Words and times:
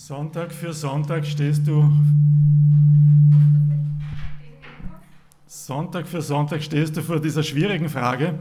Sonntag 0.00 0.52
für 0.52 0.72
Sonntag 0.72 1.26
stehst 1.26 1.66
du 1.66 1.90
Sonntag 5.48 6.06
für 6.06 6.22
Sonntag 6.22 6.62
stehst 6.62 6.96
du 6.96 7.02
vor 7.02 7.18
dieser 7.18 7.42
schwierigen 7.42 7.88
Frage, 7.88 8.38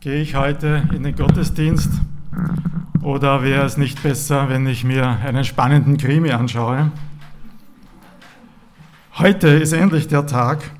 gehe 0.00 0.20
ich 0.20 0.34
heute 0.34 0.86
in 0.94 1.04
den 1.04 1.16
Gottesdienst 1.16 1.90
oder 3.02 3.42
wäre 3.42 3.64
es 3.64 3.78
nicht 3.78 4.02
besser, 4.02 4.50
wenn 4.50 4.66
ich 4.66 4.84
mir 4.84 5.06
einen 5.06 5.44
spannenden 5.44 5.96
Krimi 5.96 6.32
anschaue? 6.32 6.92
Heute 9.14 9.48
ist 9.48 9.72
endlich 9.72 10.06
der 10.06 10.26
Tag, 10.26 10.70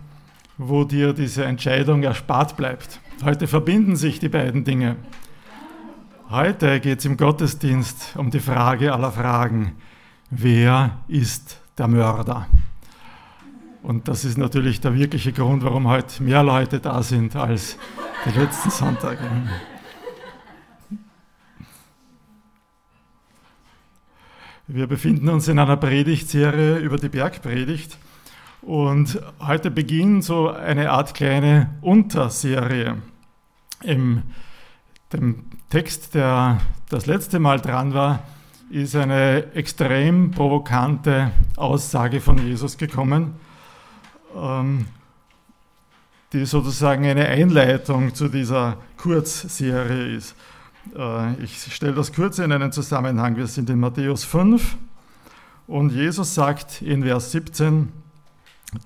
wo 0.59 0.85
dir 0.85 1.15
diese 1.15 1.47
Entscheidung 1.47 2.03
erspart 2.03 2.59
bleibt. 2.59 3.01
Heute 3.25 3.47
verbinden 3.47 3.97
sich 3.97 4.21
die 4.21 4.29
beiden 4.29 4.65
Dinge. 4.65 4.97
Heute 6.33 6.81
geht 6.81 7.01
es 7.01 7.05
im 7.05 7.19
Gottesdienst 7.19 8.17
um 8.17 8.31
die 8.31 8.41
Frage 8.41 8.95
aller 8.95 9.13
Fragen. 9.13 9.77
Wer 10.31 11.03
ist 11.07 11.61
der 11.77 11.89
Mörder? 11.89 12.47
Und 13.83 14.09
das 14.09 14.25
ist 14.25 14.39
natürlich 14.39 14.81
der 14.81 14.95
wirkliche 14.95 15.35
Grund, 15.35 15.63
warum 15.63 15.87
heute 15.89 16.23
mehr 16.23 16.43
Leute 16.43 16.81
da 16.81 17.03
sind 17.03 17.37
als 17.37 17.77
die 18.25 18.31
letzten 18.31 18.71
Sonntage. 18.71 19.19
Wir 24.69 24.87
befinden 24.87 25.29
uns 25.29 25.49
in 25.49 25.59
einer 25.59 25.77
Predigtserie 25.77 26.79
über 26.79 26.97
die 26.97 27.11
Bergpredigt 27.11 27.99
und 28.63 29.21
heute 29.39 29.71
beginnt 29.71 30.25
so 30.25 30.49
eine 30.49 30.93
Art 30.93 31.13
kleine 31.13 31.77
Unterserie. 31.83 33.03
Im 33.83 34.23
dem 35.13 35.45
Text, 35.71 36.15
der 36.15 36.61
das 36.89 37.07
letzte 37.07 37.39
Mal 37.39 37.61
dran 37.61 37.95
war, 37.95 38.23
ist 38.71 38.97
eine 38.97 39.53
extrem 39.55 40.31
provokante 40.31 41.31
Aussage 41.57 42.21
von 42.21 42.39
Jesus 42.39 42.79
gekommen, 42.79 43.35
ähm, 44.35 44.87
die 46.33 46.47
sozusagen 46.47 47.05
eine 47.05 47.27
Einleitung 47.27 48.15
zu 48.15 48.29
dieser 48.29 48.79
Kurzserie 48.97 50.17
ist. 50.17 50.35
Äh, 50.97 51.35
ich 51.43 51.75
stelle 51.75 51.93
das 51.93 52.13
kurz 52.13 52.39
in 52.39 52.51
einen 52.51 52.73
Zusammenhang. 52.73 53.37
Wir 53.37 53.47
sind 53.47 53.69
in 53.69 53.79
Matthäus 53.79 54.25
5 54.25 54.77
und 55.67 55.93
Jesus 55.93 56.35
sagt 56.35 56.81
in 56.81 57.03
Vers 57.03 57.33
17, 57.33 57.93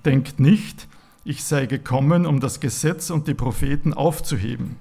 denkt 0.05 0.39
nicht, 0.39 0.87
ich 1.23 1.43
sei 1.43 1.65
gekommen, 1.65 2.25
um 2.25 2.39
das 2.39 2.59
Gesetz 2.59 3.09
und 3.09 3.27
die 3.27 3.33
Propheten 3.33 3.93
aufzuheben. 3.93 4.75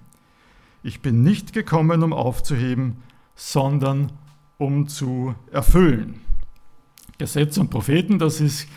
Ich 0.87 1.01
bin 1.01 1.25
nicht 1.25 1.53
gekommen, 1.53 2.05
um 2.05 2.13
aufzuheben, 2.13 3.03
sondern 3.35 4.13
um 4.57 4.87
zu 4.87 5.35
erfüllen. 5.51 6.21
Gesetz 7.19 7.59
und 7.59 7.71
Propheten, 7.71 8.21
das 8.21 8.41
ist 8.41 8.69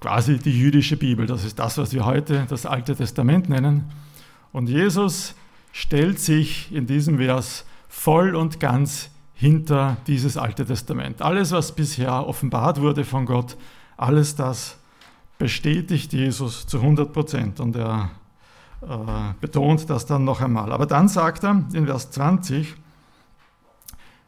quasi 0.00 0.38
die 0.38 0.58
jüdische 0.58 0.96
Bibel. 0.96 1.26
Das 1.26 1.44
ist 1.44 1.60
das, 1.60 1.78
was 1.78 1.92
wir 1.92 2.04
heute 2.06 2.44
das 2.48 2.66
Alte 2.66 2.96
Testament 2.96 3.48
nennen. 3.48 3.84
Und 4.50 4.68
Jesus 4.68 5.36
stellt 5.70 6.18
sich 6.18 6.72
in 6.72 6.88
diesem 6.88 7.18
Vers 7.18 7.66
voll 7.88 8.34
und 8.34 8.58
ganz 8.58 9.08
hinter 9.32 9.98
dieses 10.08 10.36
Alte 10.36 10.66
Testament. 10.66 11.22
Alles, 11.22 11.52
was 11.52 11.72
bisher 11.72 12.26
offenbart 12.26 12.80
wurde 12.80 13.04
von 13.04 13.26
Gott, 13.26 13.56
alles 13.96 14.34
das 14.34 14.76
bestätigt 15.38 16.12
Jesus 16.12 16.66
zu 16.66 16.78
100 16.78 17.12
Prozent. 17.12 17.60
Und 17.60 17.76
er 17.76 18.10
betont 19.40 19.88
das 19.88 20.06
dann 20.06 20.24
noch 20.24 20.40
einmal. 20.40 20.72
Aber 20.72 20.86
dann 20.86 21.08
sagt 21.08 21.44
er 21.44 21.64
in 21.72 21.86
Vers 21.86 22.10
20, 22.10 22.74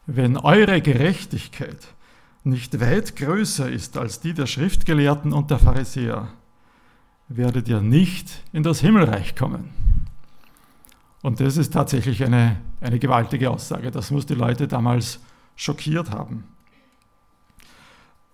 wenn 0.07 0.37
eure 0.37 0.81
Gerechtigkeit 0.81 1.89
nicht 2.45 2.79
weit 2.81 3.17
größer 3.17 3.71
ist 3.71 3.97
als 3.97 4.21
die 4.21 4.35
der 4.35 4.47
Schriftgelehrten 4.47 5.33
und 5.33 5.51
der 5.51 5.59
Pharisäer, 5.59 6.29
werdet 7.29 7.69
ihr 7.69 7.81
nicht 7.81 8.43
in 8.53 8.63
das 8.63 8.81
Himmelreich 8.81 9.35
kommen. 9.35 9.71
Und 11.23 11.41
das 11.41 11.57
ist 11.57 11.73
tatsächlich 11.73 12.23
eine, 12.23 12.57
eine 12.83 12.99
gewaltige 12.99 13.51
Aussage. 13.51 13.91
Das 13.91 14.11
muss 14.11 14.27
die 14.27 14.35
Leute 14.35 14.69
damals 14.69 15.21
schockiert 15.57 16.11
haben. 16.11 16.45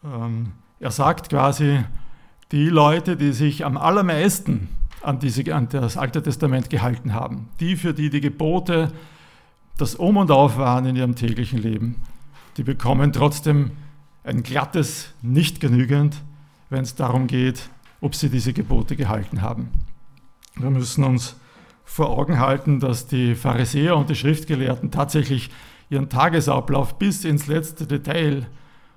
Ähm, 0.02 0.52
er 0.80 0.90
sagt 0.90 1.30
quasi, 1.30 1.84
die 2.50 2.68
Leute, 2.68 3.16
die 3.16 3.32
sich 3.32 3.64
am 3.64 3.76
allermeisten 3.76 4.68
an, 5.02 5.18
diese, 5.18 5.54
an 5.54 5.68
das 5.68 5.96
Alte 5.96 6.22
Testament 6.22 6.70
gehalten 6.70 7.14
haben. 7.14 7.48
Die, 7.60 7.76
für 7.76 7.94
die 7.94 8.10
die 8.10 8.20
Gebote 8.20 8.92
das 9.78 9.94
Um 9.94 10.18
und 10.18 10.30
Auf 10.30 10.58
waren 10.58 10.84
in 10.86 10.96
ihrem 10.96 11.14
täglichen 11.14 11.58
Leben, 11.58 12.02
die 12.56 12.62
bekommen 12.62 13.12
trotzdem 13.12 13.70
ein 14.24 14.42
glattes 14.42 15.14
Nicht 15.22 15.60
genügend, 15.60 16.22
wenn 16.68 16.82
es 16.82 16.94
darum 16.94 17.26
geht, 17.26 17.70
ob 18.00 18.14
sie 18.14 18.28
diese 18.28 18.52
Gebote 18.52 18.96
gehalten 18.96 19.40
haben. 19.40 19.70
Wir 20.56 20.70
müssen 20.70 21.04
uns 21.04 21.36
vor 21.84 22.10
Augen 22.10 22.38
halten, 22.38 22.80
dass 22.80 23.06
die 23.06 23.34
Pharisäer 23.34 23.96
und 23.96 24.10
die 24.10 24.14
Schriftgelehrten 24.14 24.90
tatsächlich 24.90 25.50
ihren 25.88 26.08
Tagesablauf 26.08 26.98
bis 26.98 27.24
ins 27.24 27.46
letzte 27.46 27.86
Detail 27.86 28.46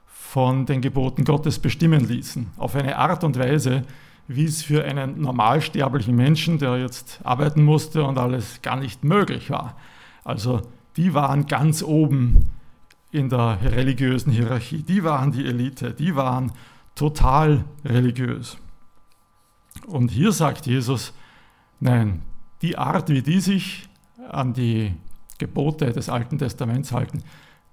von 0.06 0.66
den 0.66 0.82
Geboten 0.82 1.24
Gottes 1.24 1.60
bestimmen 1.60 2.08
ließen, 2.08 2.48
auf 2.58 2.76
eine 2.76 2.98
Art 2.98 3.24
und 3.24 3.38
Weise, 3.38 3.84
wie 4.28 4.46
es 4.46 4.64
für 4.64 4.84
einen 4.84 5.22
normalsterblichen 5.22 6.16
Menschen, 6.16 6.58
der 6.58 6.78
jetzt 6.78 7.20
arbeiten 7.24 7.64
musste 7.64 8.04
und 8.04 8.18
alles 8.18 8.62
gar 8.62 8.78
nicht 8.78 9.04
möglich 9.04 9.50
war. 9.50 9.76
Also 10.24 10.62
die 10.96 11.14
waren 11.14 11.46
ganz 11.48 11.84
oben 11.84 12.50
in 13.12 13.30
der 13.30 13.60
religiösen 13.62 14.32
Hierarchie, 14.32 14.84
die 14.84 15.04
waren 15.04 15.32
die 15.32 15.46
Elite, 15.46 15.94
die 15.94 16.16
waren 16.16 16.52
total 16.96 17.66
religiös. 17.86 18.58
Und 19.88 20.12
hier 20.12 20.32
sagt 20.32 20.66
Jesus, 20.66 21.14
nein, 21.80 22.22
die 22.62 22.78
Art, 22.78 23.10
wie 23.10 23.22
die 23.22 23.40
sich 23.40 23.90
an 24.30 24.54
die 24.54 24.94
Gebote 25.38 25.92
des 25.92 26.10
Alten 26.10 26.38
Testaments 26.38 26.92
halten, 26.92 27.24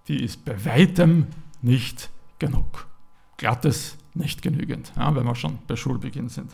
die 0.08 0.22
ist 0.22 0.44
bei 0.44 0.64
weitem 0.64 1.26
nicht 1.62 2.10
genug. 2.38 2.86
Glattes 3.36 3.96
nicht 4.14 4.42
genügend, 4.42 4.92
ja, 4.96 5.14
wenn 5.14 5.24
wir 5.24 5.34
schon 5.34 5.58
bei 5.66 5.76
Schulbeginn 5.76 6.28
sind. 6.28 6.50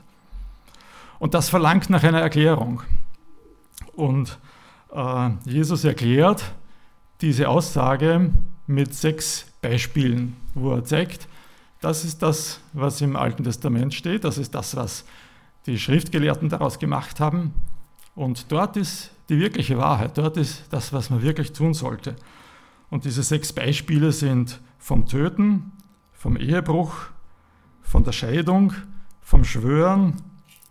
Und 1.19 1.35
das 1.35 1.49
verlangt 1.49 1.91
nach 1.91 2.03
einer 2.03 2.21
Erklärung. 2.21 2.83
Und 3.95 4.39
äh, 4.93 5.31
Jesus 5.45 5.85
erklärt 5.85 6.53
diese 7.21 7.49
Aussage 7.49 8.31
mit 8.67 8.95
sechs 8.95 9.47
Beispielen, 9.63 10.37
wo 10.55 10.73
er 10.75 10.85
zeigt, 10.85 11.29
das 11.81 12.05
ist 12.05 12.23
das, 12.23 12.61
was 12.73 13.01
im 13.01 13.17
Alten 13.17 13.45
Testament 13.45 13.95
steht, 13.95 14.25
das 14.25 14.39
ist 14.39 14.55
das, 14.55 14.77
was 14.77 15.05
die 15.67 15.79
Schriftgelehrten 15.79 16.49
daraus 16.49 16.79
gemacht 16.79 17.21
haben. 17.21 17.55
Und 18.15 18.51
dort 18.51 18.77
ist 18.77 19.11
die 19.29 19.39
wirkliche 19.39 19.77
Wahrheit, 19.79 20.17
dort 20.17 20.37
ist 20.37 20.65
das, 20.71 20.93
was 20.93 21.11
man 21.11 21.23
wirklich 21.23 21.53
tun 21.53 21.75
sollte. 21.75 22.17
Und 22.91 23.05
diese 23.05 23.23
sechs 23.23 23.53
Beispiele 23.53 24.13
sind 24.13 24.61
vom 24.79 25.07
Töten, 25.07 25.73
vom 26.13 26.37
Ehebruch, 26.37 27.09
von 27.87 28.05
der 28.05 28.13
Scheidung, 28.13 28.73
vom 29.23 29.45
Schwören, 29.45 30.15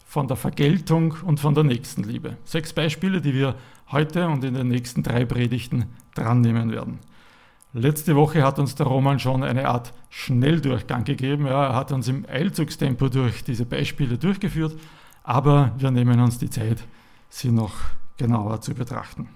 von 0.05 0.27
der 0.27 0.37
Vergeltung 0.37 1.15
und 1.25 1.39
von 1.39 1.55
der 1.55 1.63
Nächstenliebe. 1.63 2.37
Sechs 2.43 2.73
Beispiele, 2.73 3.21
die 3.21 3.33
wir 3.33 3.55
heute 3.91 4.27
und 4.27 4.43
in 4.43 4.53
den 4.53 4.67
nächsten 4.67 5.01
drei 5.01 5.25
Predigten 5.25 5.85
dran 6.13 6.41
nehmen 6.41 6.71
werden. 6.71 6.99
Letzte 7.73 8.15
Woche 8.15 8.43
hat 8.43 8.59
uns 8.59 8.75
der 8.75 8.85
Roman 8.85 9.19
schon 9.19 9.43
eine 9.43 9.67
Art 9.67 9.93
Schnelldurchgang 10.09 11.03
gegeben. 11.03 11.45
Ja, 11.45 11.67
er 11.67 11.75
hat 11.75 11.91
uns 11.91 12.07
im 12.07 12.25
Eilzugstempo 12.25 13.09
durch 13.09 13.43
diese 13.43 13.65
Beispiele 13.65 14.17
durchgeführt, 14.17 14.77
aber 15.23 15.73
wir 15.77 15.91
nehmen 15.91 16.19
uns 16.19 16.37
die 16.37 16.49
Zeit, 16.49 16.85
sie 17.29 17.51
noch 17.51 17.73
genauer 18.17 18.61
zu 18.61 18.73
betrachten. 18.73 19.27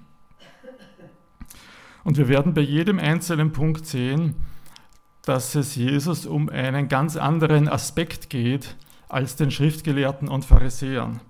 Und 2.04 2.18
wir 2.18 2.30
werden 2.30 2.54
bei 2.54 2.62
jedem 2.62 3.00
einzelnen 3.00 3.52
Punkt 3.52 3.86
sehen, 3.86 4.36
dass 5.30 5.54
es 5.54 5.76
Jesus 5.76 6.26
um 6.26 6.50
einen 6.50 6.88
ganz 6.88 7.16
anderen 7.16 7.68
Aspekt 7.70 8.32
geht 8.32 8.76
als 9.08 9.36
den 9.36 9.52
Schriftgelehrten 9.52 10.28
und 10.28 10.44
Pharisäern. 10.44 11.22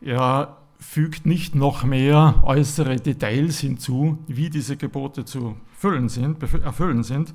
Er 0.00 0.56
fügt 0.78 1.26
nicht 1.26 1.54
noch 1.54 1.84
mehr 1.84 2.42
äußere 2.44 2.96
Details 2.96 3.60
hinzu, 3.60 4.16
wie 4.26 4.48
diese 4.48 4.78
Gebote 4.78 5.26
zu 5.26 5.56
erfüllen 5.74 6.08
sind, 6.08 6.42
erfüllen 6.42 7.02
sind 7.02 7.34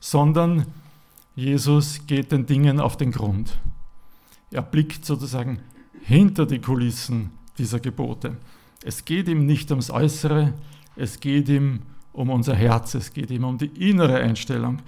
sondern 0.00 0.66
Jesus 1.36 2.06
geht 2.06 2.32
den 2.32 2.46
Dingen 2.46 2.80
auf 2.80 2.96
den 2.96 3.12
Grund. 3.12 3.58
Er 4.50 4.62
blickt 4.62 5.04
sozusagen 5.04 5.60
hinter 6.00 6.44
die 6.44 6.60
Kulissen 6.60 7.30
dieser 7.58 7.78
Gebote. 7.78 8.38
Es 8.82 9.04
geht 9.04 9.28
ihm 9.28 9.44
nicht 9.44 9.70
ums 9.70 9.90
Äußere, 9.90 10.54
es 10.96 11.20
geht 11.20 11.50
ihm 11.50 11.82
um 12.12 12.30
unser 12.30 12.54
Herz, 12.54 12.94
es 12.94 13.12
geht 13.12 13.30
ihm 13.30 13.44
um 13.44 13.58
die 13.58 13.90
innere 13.90 14.16
Einstellung. 14.16 14.80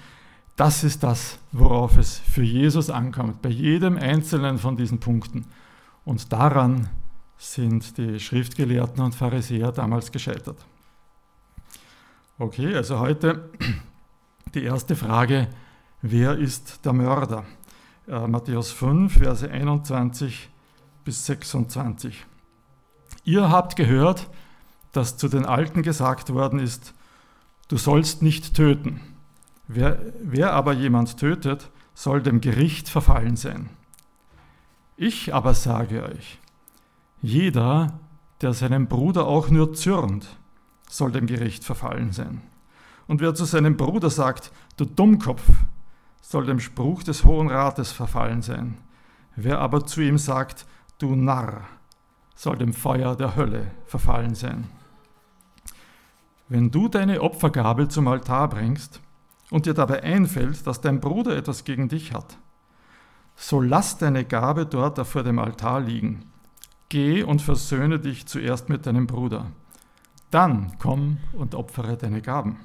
Das 0.57 0.85
ist 0.85 1.03
das, 1.03 1.39
worauf 1.51 1.97
es 1.97 2.19
für 2.19 2.45
Jesus 2.45 2.89
ankommt, 2.89 3.43
bei 3.43 3.49
jedem 3.49 3.97
einzelnen 3.97 4.59
von 4.59 4.77
diesen 4.77 5.01
Punkten. 5.01 5.47
Und 6.05 6.33
daran 6.33 6.89
sind 7.37 7.99
die 7.99 8.21
Schriftgelehrten 8.21 9.03
und 9.03 9.15
Pharisäer 9.15 9.73
damals 9.73 10.13
gescheitert. 10.13 10.59
Okay, 12.39 12.75
also 12.75 13.01
heute 13.01 13.51
die 14.55 14.63
erste 14.63 14.95
Frage, 14.95 15.49
wer 16.03 16.37
ist 16.39 16.85
der 16.85 16.93
Mörder? 16.93 17.45
Äh, 18.07 18.27
Matthäus 18.29 18.71
5, 18.71 19.13
Verse 19.13 19.51
21 19.51 20.51
bis 21.05 21.27
26. 21.27 22.25
Ihr 23.25 23.51
habt 23.51 23.75
gehört, 23.75 24.29
dass 24.93 25.17
zu 25.17 25.29
den 25.29 25.47
Alten 25.47 25.83
gesagt 25.83 26.33
worden 26.33 26.61
ist, 26.61 26.95
du 27.69 27.77
sollst 27.77 28.23
nicht 28.23 28.55
töten. 28.55 29.01
Wer, 29.67 29.99
wer 30.21 30.53
aber 30.53 30.73
jemand 30.73 31.19
tötet, 31.19 31.71
soll 31.95 32.23
dem 32.23 32.41
Gericht 32.41 32.89
verfallen 32.89 33.37
sein. 33.37 33.71
Ich 34.97 35.35
aber 35.35 35.55
sage 35.55 36.05
euch, 36.05 36.39
jeder, 37.23 37.99
der 38.43 38.53
seinem 38.53 38.87
Bruder 38.87 39.27
auch 39.27 39.49
nur 39.49 39.73
zürnt, 39.75 40.37
soll 40.89 41.13
dem 41.13 41.27
Gericht 41.27 41.65
verfallen 41.65 42.13
sein. 42.13 42.43
Und 43.07 43.21
wer 43.21 43.35
zu 43.35 43.45
seinem 43.45 43.77
Bruder 43.77 44.11
sagt, 44.11 44.53
du 44.77 44.85
Dummkopf, 44.85 45.49
soll 46.21 46.47
dem 46.47 46.61
Spruch 46.61 47.03
des 47.03 47.25
Hohen 47.25 47.49
Rates 47.49 47.93
verfallen 47.93 48.43
sein. 48.43 48.79
Wer 49.37 49.59
aber 49.61 49.87
zu 49.87 50.01
ihm 50.01 50.19
sagt, 50.19 50.67
du 50.99 51.15
Narr, 51.17 51.63
soll 52.35 52.57
dem 52.57 52.73
Feuer 52.73 53.17
der 53.17 53.37
Hölle 53.37 53.71
verfallen 53.87 54.35
sein. 54.35 54.69
Wenn 56.49 56.71
du 56.71 56.89
deine 56.89 57.21
Opfergabe 57.21 57.89
zum 57.89 58.09
Altar 58.09 58.49
bringst 58.49 59.01
und 59.55 59.67
dir 59.67 59.75
dabei 59.75 60.03
einfällt, 60.03 60.67
dass 60.67 60.81
dein 60.81 60.99
Bruder 60.99 61.37
etwas 61.37 61.63
gegen 61.63 61.89
dich 61.89 62.13
hat, 62.13 62.39
so 63.37 63.61
lass 63.61 63.99
deine 63.99 64.25
Gabe 64.25 64.67
dort 64.67 64.99
vor 65.07 65.23
dem 65.23 65.39
Altar 65.39 65.81
liegen. 65.81 66.25
Geh 66.89 67.23
und 67.23 67.41
versöhne 67.41 68.01
dich 68.01 68.27
zuerst 68.27 68.69
mit 68.69 68.85
deinem 68.85 69.07
Bruder. 69.07 69.53
Dann 70.33 70.73
komm 70.81 71.19
und 71.33 71.55
opfere 71.55 71.97
deine 71.97 72.21
Gaben. 72.21 72.57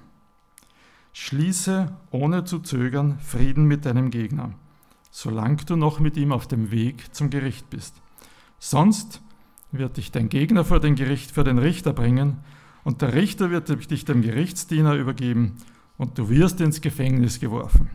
Schließe 1.14 1.96
ohne 2.10 2.44
zu 2.44 2.58
zögern 2.58 3.20
Frieden 3.20 3.66
mit 3.66 3.86
deinem 3.86 4.10
Gegner, 4.10 4.54
solange 5.12 5.58
du 5.58 5.76
noch 5.76 6.00
mit 6.00 6.18
ihm 6.18 6.32
auf 6.32 6.48
dem 6.48 6.72
Weg 6.72 7.14
zum 7.14 7.30
Gericht 7.30 7.70
bist. 7.70 8.02
Sonst 8.58 9.22
wird 9.72 9.98
dich 9.98 10.12
dein 10.12 10.28
Gegner 10.28 10.66
vor 10.66 10.80
den, 10.80 10.96
Gericht, 10.96 11.30
vor 11.30 11.44
den 11.44 11.60
Richter 11.60 11.94
bringen 11.94 12.40
und 12.84 13.04
der 13.04 13.14
Richter 13.14 13.52
wird 13.52 13.70
dich 13.92 14.06
dem 14.06 14.24
Gerichtsdiener 14.24 14.96
übergeben 14.96 15.58
und 16.00 16.18
du 16.18 16.30
wirst 16.30 16.60
ins 16.62 16.82
Gefängnis 16.82 17.40
geworfen. 17.40 17.92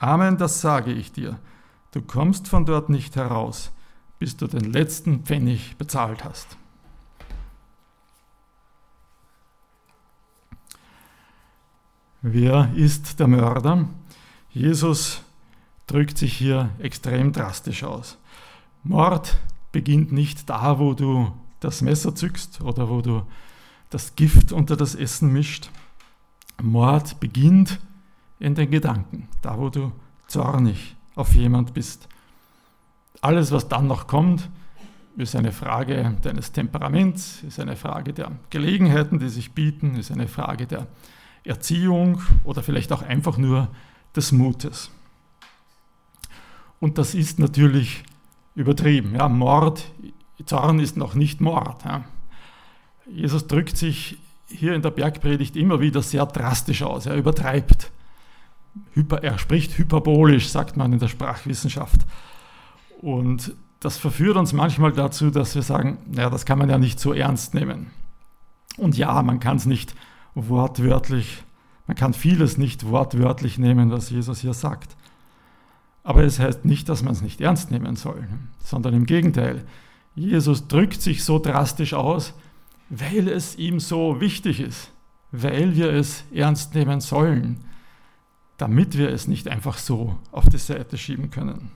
Amen, 0.00 0.36
das 0.38 0.60
sage 0.60 0.90
ich 0.90 1.12
dir. 1.12 1.38
Du 1.92 2.00
kommst 2.02 2.48
von 2.48 2.64
dort 2.66 2.88
nicht 2.88 3.14
heraus, 3.14 3.70
bis 4.18 4.36
du 4.36 4.48
den 4.48 4.72
letzten 4.72 5.22
Pfennig 5.22 5.76
bezahlt 5.76 6.24
hast. 6.24 6.56
Wer 12.22 12.72
ist 12.74 13.20
der 13.20 13.28
Mörder? 13.28 13.88
Jesus 14.50 15.22
drückt 15.86 16.16
sich 16.16 16.32
hier 16.32 16.70
extrem 16.78 17.32
drastisch 17.32 17.84
aus. 17.84 18.16
Mord 18.82 19.38
beginnt 19.72 20.10
nicht 20.10 20.48
da, 20.48 20.78
wo 20.78 20.94
du 20.94 21.32
das 21.60 21.82
Messer 21.82 22.14
zückst 22.14 22.62
oder 22.62 22.88
wo 22.88 23.02
du 23.02 23.26
das 23.90 24.16
Gift 24.16 24.52
unter 24.52 24.76
das 24.76 24.94
Essen 24.94 25.32
mischt. 25.32 25.68
Mord 26.62 27.20
beginnt 27.20 27.80
in 28.38 28.54
den 28.54 28.70
Gedanken, 28.70 29.28
da 29.40 29.58
wo 29.58 29.68
du 29.68 29.92
zornig 30.26 30.96
auf 31.14 31.34
jemand 31.34 31.74
bist. 31.74 32.08
Alles, 33.20 33.52
was 33.52 33.68
dann 33.68 33.86
noch 33.86 34.06
kommt, 34.06 34.48
ist 35.16 35.36
eine 35.36 35.52
Frage 35.52 36.16
deines 36.22 36.52
Temperaments, 36.52 37.42
ist 37.42 37.60
eine 37.60 37.76
Frage 37.76 38.12
der 38.12 38.32
Gelegenheiten, 38.50 39.18
die 39.18 39.28
sich 39.28 39.52
bieten, 39.52 39.94
ist 39.96 40.10
eine 40.10 40.26
Frage 40.26 40.66
der 40.66 40.86
Erziehung 41.44 42.22
oder 42.44 42.62
vielleicht 42.62 42.92
auch 42.92 43.02
einfach 43.02 43.36
nur 43.36 43.68
des 44.16 44.32
Mutes. 44.32 44.90
Und 46.80 46.98
das 46.98 47.14
ist 47.14 47.38
natürlich 47.38 48.04
übertrieben. 48.54 49.14
Ja, 49.14 49.28
Mord, 49.28 49.84
Zorn 50.44 50.80
ist 50.80 50.96
noch 50.96 51.14
nicht 51.14 51.40
Mord. 51.40 51.84
Ja. 51.84 52.04
Jesus 53.06 53.46
drückt 53.46 53.76
sich 53.76 54.18
hier 54.52 54.74
in 54.74 54.82
der 54.82 54.90
Bergpredigt 54.90 55.56
immer 55.56 55.80
wieder 55.80 56.02
sehr 56.02 56.26
drastisch 56.26 56.82
aus. 56.82 57.06
Er 57.06 57.16
übertreibt. 57.16 57.90
Hyper, 58.92 59.22
er 59.22 59.38
spricht 59.38 59.76
hyperbolisch, 59.76 60.48
sagt 60.48 60.76
man 60.76 60.92
in 60.92 60.98
der 60.98 61.08
Sprachwissenschaft. 61.08 62.00
Und 63.00 63.54
das 63.80 63.98
verführt 63.98 64.36
uns 64.36 64.52
manchmal 64.52 64.92
dazu, 64.92 65.30
dass 65.30 65.54
wir 65.54 65.62
sagen, 65.62 65.98
naja, 66.06 66.30
das 66.30 66.46
kann 66.46 66.58
man 66.58 66.70
ja 66.70 66.78
nicht 66.78 67.00
so 67.00 67.12
ernst 67.12 67.52
nehmen. 67.52 67.90
Und 68.76 68.96
ja, 68.96 69.20
man 69.22 69.40
kann 69.40 69.56
es 69.56 69.66
nicht 69.66 69.94
wortwörtlich, 70.34 71.42
man 71.86 71.96
kann 71.96 72.14
vieles 72.14 72.58
nicht 72.58 72.86
wortwörtlich 72.86 73.58
nehmen, 73.58 73.90
was 73.90 74.08
Jesus 74.08 74.40
hier 74.40 74.54
sagt. 74.54 74.96
Aber 76.04 76.22
es 76.22 76.38
heißt 76.38 76.64
nicht, 76.64 76.88
dass 76.88 77.02
man 77.02 77.12
es 77.12 77.22
nicht 77.22 77.40
ernst 77.40 77.70
nehmen 77.70 77.96
soll, 77.96 78.26
sondern 78.60 78.94
im 78.94 79.06
Gegenteil. 79.06 79.64
Jesus 80.14 80.68
drückt 80.68 81.00
sich 81.00 81.24
so 81.24 81.38
drastisch 81.38 81.94
aus, 81.94 82.34
weil 82.88 83.28
es 83.28 83.56
ihm 83.56 83.80
so 83.80 84.20
wichtig 84.20 84.60
ist, 84.60 84.92
weil 85.30 85.76
wir 85.76 85.92
es 85.92 86.24
ernst 86.32 86.74
nehmen 86.74 87.00
sollen, 87.00 87.64
damit 88.58 88.96
wir 88.96 89.10
es 89.10 89.26
nicht 89.26 89.48
einfach 89.48 89.78
so 89.78 90.18
auf 90.30 90.48
die 90.48 90.58
Seite 90.58 90.98
schieben 90.98 91.30
können. 91.30 91.70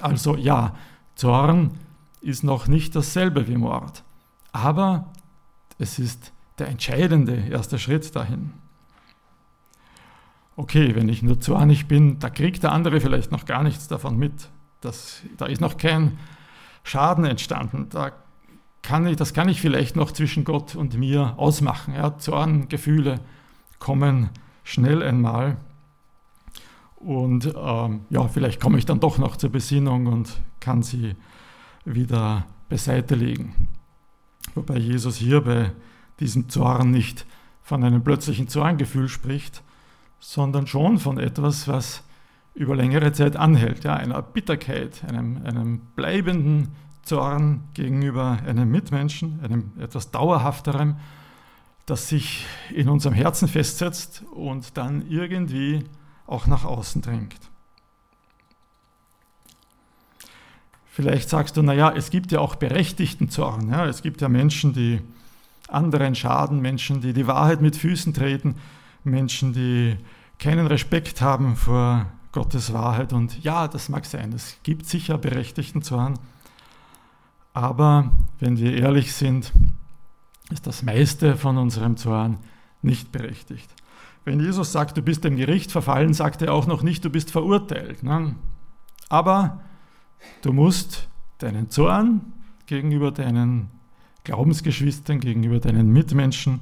Also 0.00 0.36
ja, 0.36 0.74
Zorn 1.14 1.78
ist 2.20 2.42
noch 2.42 2.66
nicht 2.66 2.96
dasselbe 2.96 3.46
wie 3.48 3.56
Mord, 3.56 4.02
aber 4.52 5.12
es 5.78 5.98
ist 5.98 6.32
der 6.58 6.68
entscheidende 6.68 7.34
erste 7.34 7.78
Schritt 7.78 8.14
dahin. 8.14 8.52
Okay, 10.56 10.94
wenn 10.94 11.08
ich 11.08 11.22
nur 11.22 11.40
zornig 11.40 11.86
bin, 11.86 12.18
da 12.20 12.30
kriegt 12.30 12.62
der 12.62 12.72
andere 12.72 13.00
vielleicht 13.00 13.32
noch 13.32 13.44
gar 13.44 13.62
nichts 13.62 13.88
davon 13.88 14.16
mit. 14.16 14.50
Das, 14.80 15.22
da 15.36 15.46
ist 15.46 15.60
noch 15.60 15.76
kein 15.76 16.18
Schaden 16.84 17.24
entstanden. 17.24 17.88
Da 17.90 18.12
kann 18.84 19.06
ich, 19.06 19.16
das 19.16 19.32
kann 19.32 19.48
ich 19.48 19.60
vielleicht 19.60 19.96
noch 19.96 20.12
zwischen 20.12 20.44
Gott 20.44 20.76
und 20.76 20.96
mir 20.98 21.34
ausmachen. 21.38 21.94
Ja, 21.94 22.18
Zorngefühle 22.18 23.18
kommen 23.78 24.28
schnell 24.62 25.02
einmal. 25.02 25.56
Und 26.96 27.52
ähm, 27.56 28.02
ja, 28.10 28.28
vielleicht 28.28 28.60
komme 28.60 28.78
ich 28.78 28.84
dann 28.84 29.00
doch 29.00 29.18
noch 29.18 29.36
zur 29.36 29.50
Besinnung 29.50 30.06
und 30.06 30.40
kann 30.60 30.82
sie 30.82 31.16
wieder 31.84 32.44
beiseite 32.68 33.14
legen. 33.14 33.68
Wobei 34.54 34.76
Jesus 34.76 35.16
hier 35.16 35.40
bei 35.40 35.72
diesem 36.20 36.50
Zorn 36.50 36.90
nicht 36.90 37.26
von 37.62 37.82
einem 37.84 38.04
plötzlichen 38.04 38.48
Zorngefühl 38.48 39.08
spricht, 39.08 39.62
sondern 40.20 40.66
schon 40.66 40.98
von 40.98 41.18
etwas, 41.18 41.68
was 41.68 42.04
über 42.54 42.76
längere 42.76 43.12
Zeit 43.12 43.36
anhält, 43.36 43.84
ja, 43.84 43.94
einer 43.94 44.20
Bitterkeit, 44.20 45.04
einem, 45.04 45.42
einem 45.44 45.80
bleibenden 45.96 46.68
Zorn 47.04 47.64
gegenüber 47.74 48.38
einem 48.46 48.70
Mitmenschen, 48.70 49.40
einem 49.42 49.72
etwas 49.78 50.10
dauerhafterem, 50.10 50.96
das 51.86 52.08
sich 52.08 52.46
in 52.72 52.88
unserem 52.88 53.14
Herzen 53.14 53.48
festsetzt 53.48 54.22
und 54.34 54.76
dann 54.76 55.08
irgendwie 55.08 55.84
auch 56.26 56.46
nach 56.46 56.64
außen 56.64 57.02
dringt. 57.02 57.36
Vielleicht 60.86 61.28
sagst 61.28 61.56
du, 61.56 61.62
naja, 61.62 61.92
es 61.94 62.10
gibt 62.10 62.30
ja 62.30 62.38
auch 62.38 62.54
berechtigten 62.54 63.28
Zorn. 63.28 63.68
Ja? 63.68 63.84
Es 63.86 64.00
gibt 64.00 64.20
ja 64.20 64.28
Menschen, 64.28 64.72
die 64.72 65.00
anderen 65.68 66.14
schaden, 66.14 66.60
Menschen, 66.60 67.00
die 67.00 67.12
die 67.12 67.26
Wahrheit 67.26 67.60
mit 67.60 67.76
Füßen 67.76 68.14
treten, 68.14 68.54
Menschen, 69.02 69.52
die 69.52 69.96
keinen 70.38 70.66
Respekt 70.66 71.20
haben 71.20 71.56
vor 71.56 72.06
Gottes 72.32 72.72
Wahrheit. 72.72 73.12
Und 73.12 73.42
ja, 73.42 73.66
das 73.66 73.88
mag 73.88 74.06
sein, 74.06 74.32
es 74.32 74.56
gibt 74.62 74.86
sicher 74.86 75.18
berechtigten 75.18 75.82
Zorn. 75.82 76.18
Aber 77.54 78.10
wenn 78.40 78.58
wir 78.58 78.76
ehrlich 78.76 79.14
sind, 79.14 79.52
ist 80.50 80.66
das 80.66 80.82
meiste 80.82 81.36
von 81.36 81.56
unserem 81.56 81.96
Zorn 81.96 82.38
nicht 82.82 83.12
berechtigt. 83.12 83.70
Wenn 84.24 84.40
Jesus 84.40 84.72
sagt, 84.72 84.96
du 84.96 85.02
bist 85.02 85.24
dem 85.24 85.36
Gericht 85.36 85.70
verfallen, 85.70 86.14
sagt 86.14 86.42
er 86.42 86.52
auch 86.52 86.66
noch 86.66 86.82
nicht, 86.82 87.04
du 87.04 87.10
bist 87.10 87.30
verurteilt. 87.30 88.02
Ne? 88.02 88.34
Aber 89.08 89.60
du 90.42 90.52
musst 90.52 91.08
deinen 91.38 91.70
Zorn 91.70 92.32
gegenüber 92.66 93.12
deinen 93.12 93.68
Glaubensgeschwistern, 94.24 95.20
gegenüber 95.20 95.60
deinen 95.60 95.92
Mitmenschen 95.92 96.60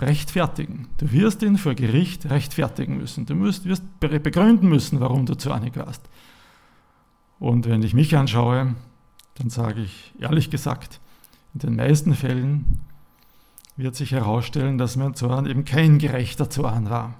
rechtfertigen. 0.00 0.88
Du 0.98 1.12
wirst 1.12 1.42
ihn 1.42 1.56
vor 1.56 1.74
Gericht 1.74 2.28
rechtfertigen 2.28 2.98
müssen. 2.98 3.24
Du 3.24 3.40
wirst, 3.40 3.64
wirst 3.66 3.84
begründen 4.00 4.68
müssen, 4.68 5.00
warum 5.00 5.24
du 5.24 5.36
zornig 5.36 5.76
warst. 5.76 6.02
Und 7.38 7.68
wenn 7.68 7.82
ich 7.82 7.94
mich 7.94 8.16
anschaue, 8.16 8.74
dann 9.34 9.50
sage 9.50 9.82
ich 9.82 10.14
ehrlich 10.18 10.50
gesagt, 10.50 11.00
in 11.54 11.60
den 11.60 11.76
meisten 11.76 12.14
Fällen 12.14 12.80
wird 13.76 13.96
sich 13.96 14.12
herausstellen, 14.12 14.78
dass 14.78 14.96
mein 14.96 15.14
Zorn 15.14 15.46
eben 15.46 15.64
kein 15.64 15.98
gerechter 15.98 16.50
Zorn 16.50 16.90
war. 16.90 17.14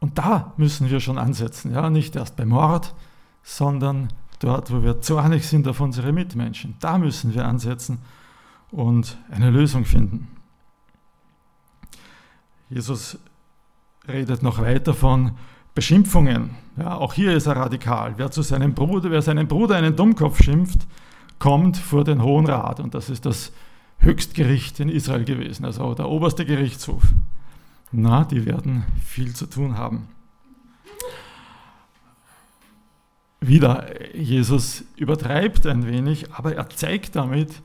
Und 0.00 0.18
da 0.18 0.52
müssen 0.56 0.90
wir 0.90 1.00
schon 1.00 1.18
ansetzen, 1.18 1.72
ja, 1.72 1.88
nicht 1.88 2.16
erst 2.16 2.36
beim 2.36 2.48
Mord, 2.48 2.94
sondern 3.42 4.08
dort, 4.40 4.72
wo 4.72 4.82
wir 4.82 5.00
zornig 5.00 5.46
sind 5.46 5.68
auf 5.68 5.80
unsere 5.80 6.12
Mitmenschen. 6.12 6.74
Da 6.80 6.98
müssen 6.98 7.34
wir 7.34 7.46
ansetzen 7.46 7.98
und 8.70 9.16
eine 9.30 9.50
Lösung 9.50 9.84
finden. 9.84 10.28
Jesus 12.68 13.18
redet 14.08 14.42
noch 14.42 14.60
weiter 14.60 14.94
von 14.94 15.36
Beschimpfungen. 15.74 16.50
Ja, 16.76 16.96
auch 16.96 17.14
hier 17.14 17.32
ist 17.32 17.46
er 17.46 17.56
radikal. 17.56 18.14
Wer, 18.16 18.30
zu 18.30 18.42
seinem 18.42 18.74
Bruder, 18.74 19.10
wer 19.10 19.22
seinen 19.22 19.48
Bruder 19.48 19.76
einen 19.76 19.96
Dummkopf 19.96 20.42
schimpft, 20.42 20.86
kommt 21.38 21.76
vor 21.76 22.04
den 22.04 22.22
Hohen 22.22 22.46
Rat. 22.46 22.80
Und 22.80 22.94
das 22.94 23.10
ist 23.10 23.26
das 23.26 23.52
Höchstgericht 23.98 24.80
in 24.80 24.88
Israel 24.88 25.24
gewesen, 25.24 25.64
also 25.64 25.94
der 25.94 26.08
oberste 26.08 26.44
Gerichtshof. 26.44 27.02
Na, 27.92 28.24
die 28.24 28.46
werden 28.46 28.84
viel 29.04 29.34
zu 29.34 29.46
tun 29.46 29.76
haben. 29.76 30.08
Wieder, 33.40 34.16
Jesus 34.16 34.84
übertreibt 34.96 35.66
ein 35.66 35.86
wenig, 35.86 36.32
aber 36.32 36.54
er 36.54 36.68
zeigt 36.70 37.16
damit, 37.16 37.60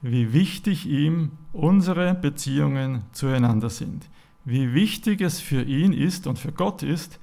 wie 0.00 0.32
wichtig 0.32 0.86
ihm 0.86 1.32
unsere 1.52 2.14
Beziehungen 2.14 3.02
zueinander 3.12 3.70
sind. 3.70 4.08
Wie 4.44 4.74
wichtig 4.74 5.20
es 5.20 5.40
für 5.40 5.62
ihn 5.62 5.92
ist 5.92 6.26
und 6.26 6.38
für 6.38 6.50
Gott 6.50 6.82
ist, 6.82 7.20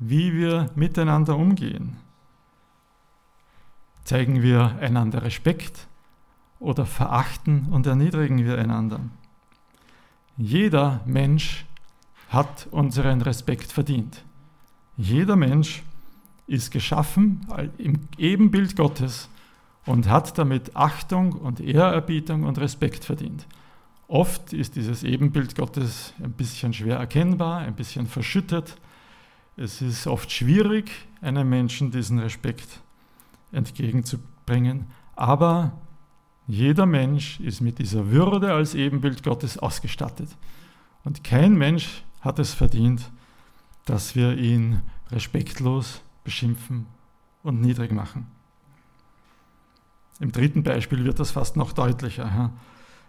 wie 0.00 0.32
wir 0.32 0.70
miteinander 0.74 1.36
umgehen. 1.36 1.96
Zeigen 4.04 4.42
wir 4.42 4.76
einander 4.80 5.22
Respekt 5.22 5.86
oder 6.58 6.86
verachten 6.86 7.66
und 7.70 7.86
erniedrigen 7.86 8.44
wir 8.44 8.58
einander? 8.58 9.00
Jeder 10.36 11.00
Mensch 11.04 11.66
hat 12.30 12.66
unseren 12.70 13.20
Respekt 13.20 13.70
verdient. 13.70 14.24
Jeder 14.96 15.36
Mensch 15.36 15.82
ist 16.46 16.70
geschaffen 16.70 17.46
im 17.78 18.00
Ebenbild 18.18 18.74
Gottes 18.76 19.28
und 19.86 20.08
hat 20.08 20.36
damit 20.38 20.74
Achtung 20.74 21.32
und 21.32 21.60
Ehrerbietung 21.60 22.44
und 22.44 22.58
Respekt 22.58 23.04
verdient. 23.04 23.46
Oft 24.08 24.52
ist 24.52 24.76
dieses 24.76 25.04
Ebenbild 25.04 25.54
Gottes 25.54 26.14
ein 26.22 26.32
bisschen 26.32 26.72
schwer 26.72 26.96
erkennbar, 26.96 27.58
ein 27.58 27.76
bisschen 27.76 28.06
verschüttet. 28.06 28.76
Es 29.60 29.82
ist 29.82 30.06
oft 30.06 30.32
schwierig, 30.32 30.90
einem 31.20 31.50
Menschen 31.50 31.90
diesen 31.90 32.18
Respekt 32.18 32.80
entgegenzubringen, 33.52 34.86
aber 35.16 35.72
jeder 36.46 36.86
Mensch 36.86 37.38
ist 37.40 37.60
mit 37.60 37.78
dieser 37.78 38.10
Würde 38.10 38.54
als 38.54 38.74
Ebenbild 38.74 39.22
Gottes 39.22 39.58
ausgestattet. 39.58 40.30
Und 41.04 41.24
kein 41.24 41.58
Mensch 41.58 42.04
hat 42.22 42.38
es 42.38 42.54
verdient, 42.54 43.10
dass 43.84 44.16
wir 44.16 44.38
ihn 44.38 44.80
respektlos 45.10 46.00
beschimpfen 46.24 46.86
und 47.42 47.60
niedrig 47.60 47.92
machen. 47.92 48.28
Im 50.20 50.32
dritten 50.32 50.62
Beispiel 50.62 51.04
wird 51.04 51.20
das 51.20 51.32
fast 51.32 51.58
noch 51.58 51.72
deutlicher. 51.74 52.50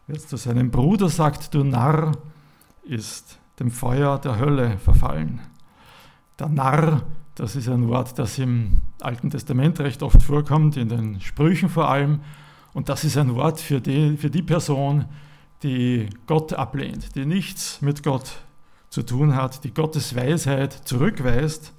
Wer 0.06 0.20
zu 0.20 0.36
seinem 0.36 0.70
Bruder 0.70 1.08
sagt, 1.08 1.54
du 1.54 1.64
Narr, 1.64 2.12
ist 2.84 3.40
dem 3.58 3.72
Feuer 3.72 4.20
der 4.20 4.38
Hölle 4.38 4.78
verfallen. 4.80 5.40
Der 6.42 6.50
Narr, 6.50 7.04
das 7.36 7.56
ist 7.56 7.70
ein 7.70 7.88
Wort, 7.88 8.18
das 8.18 8.40
im 8.40 8.82
Alten 9.00 9.30
Testament 9.30 9.80
recht 9.80 10.02
oft 10.02 10.24
vorkommt, 10.24 10.76
in 10.76 10.90
den 10.90 11.22
Sprüchen 11.22 11.70
vor 11.70 11.88
allem. 11.88 12.22
Und 12.74 12.90
das 12.90 13.04
ist 13.04 13.16
ein 13.16 13.36
Wort 13.36 13.60
für 13.60 13.80
die, 13.80 14.18
für 14.18 14.32
die 14.32 14.42
Person, 14.42 15.06
die 15.62 16.10
Gott 16.26 16.54
ablehnt, 16.54 17.14
die 17.14 17.28
nichts 17.28 17.80
mit 17.84 18.02
Gott 18.02 18.40
zu 18.90 19.04
tun 19.04 19.36
hat, 19.36 19.64
die 19.66 19.72
Gottes 19.72 20.16
Weisheit 20.16 20.74
zurückweist 20.74 21.74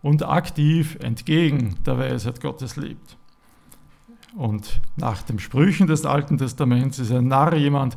und 0.00 0.22
aktiv 0.22 0.96
entgegen 1.00 1.74
der 1.84 1.98
Weisheit 1.98 2.40
Gottes 2.40 2.76
lebt. 2.76 3.16
Und 4.36 4.80
nach 4.94 5.22
den 5.22 5.40
Sprüchen 5.40 5.88
des 5.88 6.06
Alten 6.06 6.38
Testaments 6.38 7.00
ist 7.00 7.10
ein 7.10 7.26
Narr 7.26 7.56
jemand, 7.56 7.96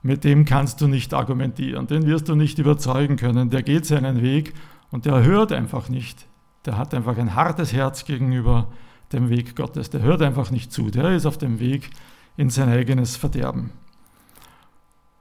mit 0.00 0.22
dem 0.22 0.44
kannst 0.44 0.80
du 0.80 0.86
nicht 0.86 1.12
argumentieren, 1.12 1.88
den 1.88 2.06
wirst 2.06 2.28
du 2.28 2.36
nicht 2.36 2.60
überzeugen 2.60 3.16
können, 3.16 3.50
der 3.50 3.64
geht 3.64 3.84
seinen 3.84 4.22
Weg 4.22 4.54
und 4.96 5.04
der 5.04 5.22
hört 5.24 5.52
einfach 5.52 5.90
nicht. 5.90 6.26
Der 6.64 6.78
hat 6.78 6.94
einfach 6.94 7.18
ein 7.18 7.34
hartes 7.34 7.74
Herz 7.74 8.06
gegenüber 8.06 8.68
dem 9.12 9.28
Weg 9.28 9.54
Gottes, 9.54 9.90
der 9.90 10.00
hört 10.00 10.22
einfach 10.22 10.50
nicht 10.50 10.72
zu, 10.72 10.88
der 10.88 11.10
ist 11.10 11.26
auf 11.26 11.36
dem 11.36 11.60
Weg 11.60 11.90
in 12.38 12.48
sein 12.48 12.70
eigenes 12.70 13.14
Verderben. 13.14 13.72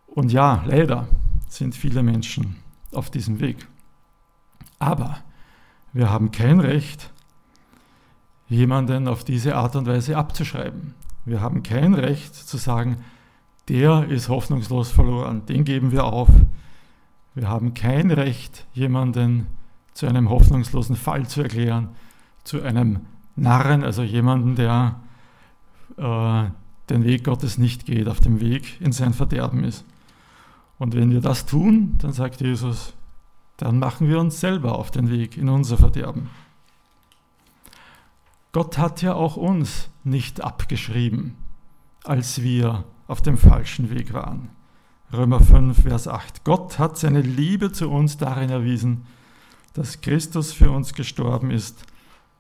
Und 0.07 0.31
ja, 0.31 0.63
leider 0.65 1.09
sind 1.49 1.75
viele 1.75 2.03
Menschen 2.03 2.55
auf 2.93 3.09
diesem 3.09 3.41
Weg. 3.41 3.67
Aber 4.79 5.17
wir 5.91 6.09
haben 6.09 6.31
kein 6.31 6.61
Recht, 6.61 7.11
jemanden 8.47 9.09
auf 9.09 9.25
diese 9.25 9.57
Art 9.57 9.75
und 9.75 9.87
Weise 9.87 10.15
abzuschreiben. 10.15 10.93
Wir 11.25 11.41
haben 11.41 11.63
kein 11.63 11.95
Recht 11.95 12.33
zu 12.33 12.55
sagen, 12.55 13.03
der 13.67 14.07
ist 14.07 14.29
hoffnungslos 14.29 14.89
verloren, 14.89 15.45
den 15.47 15.65
geben 15.65 15.91
wir 15.91 16.05
auf. 16.05 16.29
Wir 17.33 17.49
haben 17.49 17.73
kein 17.73 18.09
Recht, 18.09 18.65
jemanden 18.71 19.47
zu 19.95 20.05
einem 20.05 20.29
hoffnungslosen 20.29 20.95
Fall 20.95 21.25
zu 21.25 21.41
erklären, 21.41 21.89
zu 22.43 22.61
einem 22.61 23.07
Narren, 23.35 23.83
also 23.83 24.03
jemanden, 24.03 24.55
der 24.55 24.99
äh, 25.97 26.43
den 26.89 27.03
Weg 27.03 27.23
Gottes 27.23 27.57
nicht 27.57 27.85
geht, 27.85 28.07
auf 28.07 28.19
dem 28.19 28.39
Weg 28.39 28.79
in 28.81 28.91
sein 28.91 29.13
Verderben 29.13 29.63
ist. 29.63 29.85
Und 30.77 30.93
wenn 30.93 31.11
wir 31.11 31.21
das 31.21 31.45
tun, 31.45 31.95
dann 31.99 32.11
sagt 32.11 32.41
Jesus, 32.41 32.93
dann 33.57 33.79
machen 33.79 34.09
wir 34.09 34.19
uns 34.19 34.39
selber 34.39 34.77
auf 34.77 34.91
den 34.91 35.09
Weg 35.09 35.37
in 35.37 35.49
unser 35.49 35.77
Verderben. 35.77 36.29
Gott 38.51 38.77
hat 38.77 39.01
ja 39.01 39.13
auch 39.13 39.37
uns 39.37 39.89
nicht 40.03 40.41
abgeschrieben, 40.41 41.35
als 42.03 42.41
wir 42.41 42.83
auf 43.07 43.21
dem 43.21 43.37
falschen 43.37 43.89
Weg 43.89 44.13
waren. 44.13 44.49
Römer 45.13 45.39
5, 45.39 45.83
Vers 45.83 46.07
8. 46.07 46.43
Gott 46.43 46.79
hat 46.79 46.97
seine 46.97 47.21
Liebe 47.21 47.71
zu 47.71 47.89
uns 47.89 48.17
darin 48.17 48.49
erwiesen, 48.49 49.05
dass 49.75 50.01
Christus 50.01 50.53
für 50.53 50.71
uns 50.71 50.93
gestorben 50.93 51.51
ist, 51.51 51.85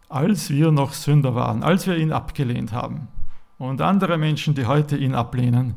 als 0.09 0.49
wir 0.49 0.71
noch 0.71 0.93
Sünder 0.93 1.35
waren, 1.35 1.63
als 1.63 1.85
wir 1.85 1.97
ihn 1.97 2.11
abgelehnt 2.11 2.71
haben. 2.71 3.09
Und 3.57 3.81
andere 3.81 4.17
Menschen, 4.17 4.55
die 4.55 4.65
heute 4.65 4.97
ihn 4.97 5.13
ablehnen, 5.13 5.75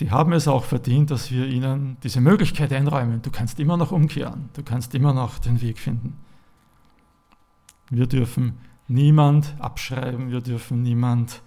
die 0.00 0.10
haben 0.10 0.32
es 0.32 0.48
auch 0.48 0.64
verdient, 0.64 1.10
dass 1.10 1.30
wir 1.30 1.46
ihnen 1.46 1.98
diese 2.02 2.20
Möglichkeit 2.20 2.72
einräumen. 2.72 3.22
Du 3.22 3.30
kannst 3.30 3.60
immer 3.60 3.76
noch 3.76 3.92
umkehren, 3.92 4.48
du 4.54 4.62
kannst 4.62 4.94
immer 4.94 5.12
noch 5.12 5.38
den 5.38 5.60
Weg 5.60 5.78
finden. 5.78 6.18
Wir 7.90 8.06
dürfen 8.06 8.58
niemand 8.88 9.54
abschreiben, 9.60 10.30
wir 10.30 10.40
dürfen 10.40 10.82
niemand 10.82 11.42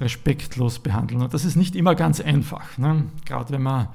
respektlos 0.00 0.80
behandeln. 0.80 1.22
Und 1.22 1.32
das 1.32 1.44
ist 1.44 1.56
nicht 1.56 1.76
immer 1.76 1.94
ganz 1.94 2.20
einfach. 2.20 2.76
Ne? 2.76 3.06
Gerade 3.24 3.52
wenn 3.54 3.62
man 3.62 3.88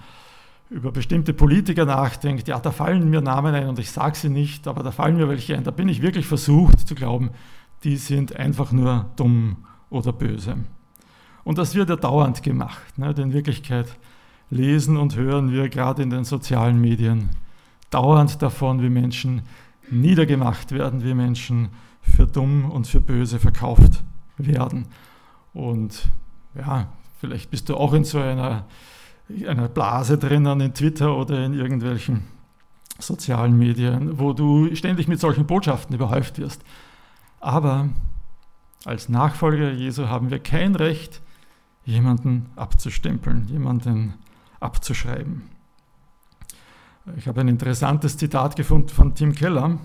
über 0.69 0.91
bestimmte 0.91 1.33
Politiker 1.33 1.85
nachdenkt, 1.85 2.47
ja, 2.47 2.59
da 2.59 2.71
fallen 2.71 3.09
mir 3.09 3.21
Namen 3.21 3.55
ein 3.55 3.69
und 3.69 3.79
ich 3.79 3.91
sage 3.91 4.17
sie 4.17 4.29
nicht, 4.29 4.67
aber 4.67 4.83
da 4.83 4.91
fallen 4.91 5.15
mir 5.15 5.29
welche 5.29 5.55
ein. 5.55 5.63
Da 5.63 5.71
bin 5.71 5.87
ich 5.87 6.01
wirklich 6.01 6.25
versucht 6.25 6.87
zu 6.87 6.93
glauben, 6.93 7.31
die 7.83 7.95
sind 7.97 8.35
einfach 8.35 8.71
nur 8.71 9.05
dumm 9.15 9.57
oder 9.89 10.11
böse. 10.11 10.57
Und 11.43 11.57
das 11.57 11.75
wird 11.75 11.89
ja 11.89 11.95
dauernd 11.95 12.43
gemacht. 12.43 12.97
Ne? 12.97 13.13
In 13.17 13.31
Wirklichkeit 13.31 13.87
lesen 14.49 14.97
und 14.97 15.15
hören 15.15 15.51
wir 15.51 15.69
gerade 15.69 16.03
in 16.03 16.09
den 16.09 16.25
sozialen 16.25 16.81
Medien 16.81 17.29
dauernd 17.89 18.41
davon, 18.41 18.81
wie 18.81 18.89
Menschen 18.89 19.43
niedergemacht 19.89 20.71
werden, 20.71 21.03
wie 21.03 21.13
Menschen 21.13 21.69
für 22.01 22.27
dumm 22.27 22.69
und 22.69 22.87
für 22.87 22.99
böse 22.99 23.39
verkauft 23.39 24.03
werden. 24.37 24.87
Und 25.53 26.09
ja, 26.55 26.87
vielleicht 27.19 27.49
bist 27.49 27.69
du 27.69 27.77
auch 27.77 27.93
in 27.93 28.03
so 28.03 28.19
einer, 28.19 28.65
einer 29.47 29.67
Blase 29.67 30.17
drinnen 30.17 30.61
in 30.61 30.73
Twitter 30.73 31.15
oder 31.15 31.45
in 31.45 31.53
irgendwelchen 31.53 32.23
sozialen 32.99 33.57
Medien, 33.57 34.19
wo 34.19 34.33
du 34.33 34.73
ständig 34.75 35.07
mit 35.07 35.19
solchen 35.19 35.45
Botschaften 35.45 35.95
überhäuft 35.95 36.39
wirst. 36.39 36.63
Aber 37.39 37.89
als 38.85 39.09
Nachfolger 39.09 39.71
Jesu 39.71 40.07
haben 40.07 40.29
wir 40.29 40.39
kein 40.39 40.75
Recht, 40.75 41.21
jemanden 41.85 42.47
abzustempeln, 42.55 43.47
jemanden 43.47 44.13
abzuschreiben. 44.59 45.43
Ich 47.15 47.27
habe 47.27 47.41
ein 47.41 47.47
interessantes 47.47 48.17
Zitat 48.17 48.55
gefunden 48.55 48.89
von 48.89 49.15
Tim 49.15 49.33
Keller, 49.33 49.77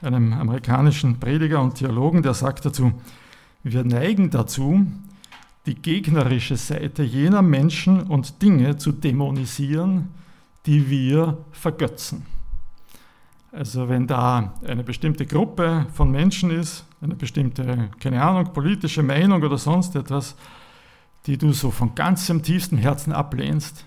einem 0.00 0.32
amerikanischen 0.32 1.20
Prediger 1.20 1.60
und 1.60 1.74
Theologen, 1.74 2.22
der 2.22 2.34
sagt 2.34 2.64
dazu, 2.64 2.92
wir 3.62 3.84
neigen 3.84 4.30
dazu, 4.30 4.86
die 5.66 5.74
gegnerische 5.74 6.56
Seite 6.56 7.02
jener 7.02 7.42
Menschen 7.42 8.02
und 8.02 8.42
Dinge 8.42 8.76
zu 8.76 8.92
dämonisieren, 8.92 10.08
die 10.66 10.90
wir 10.90 11.38
vergötzen. 11.52 12.26
Also 13.50 13.88
wenn 13.88 14.06
da 14.06 14.54
eine 14.66 14.82
bestimmte 14.82 15.26
Gruppe 15.26 15.86
von 15.94 16.10
Menschen 16.10 16.50
ist, 16.50 16.84
eine 17.00 17.14
bestimmte, 17.14 17.90
keine 18.00 18.22
Ahnung, 18.22 18.52
politische 18.52 19.02
Meinung 19.02 19.42
oder 19.42 19.58
sonst 19.58 19.94
etwas, 19.94 20.34
die 21.26 21.38
du 21.38 21.52
so 21.52 21.70
von 21.70 21.94
ganzem 21.94 22.42
tiefstem 22.42 22.78
Herzen 22.78 23.12
ablehnst, 23.12 23.86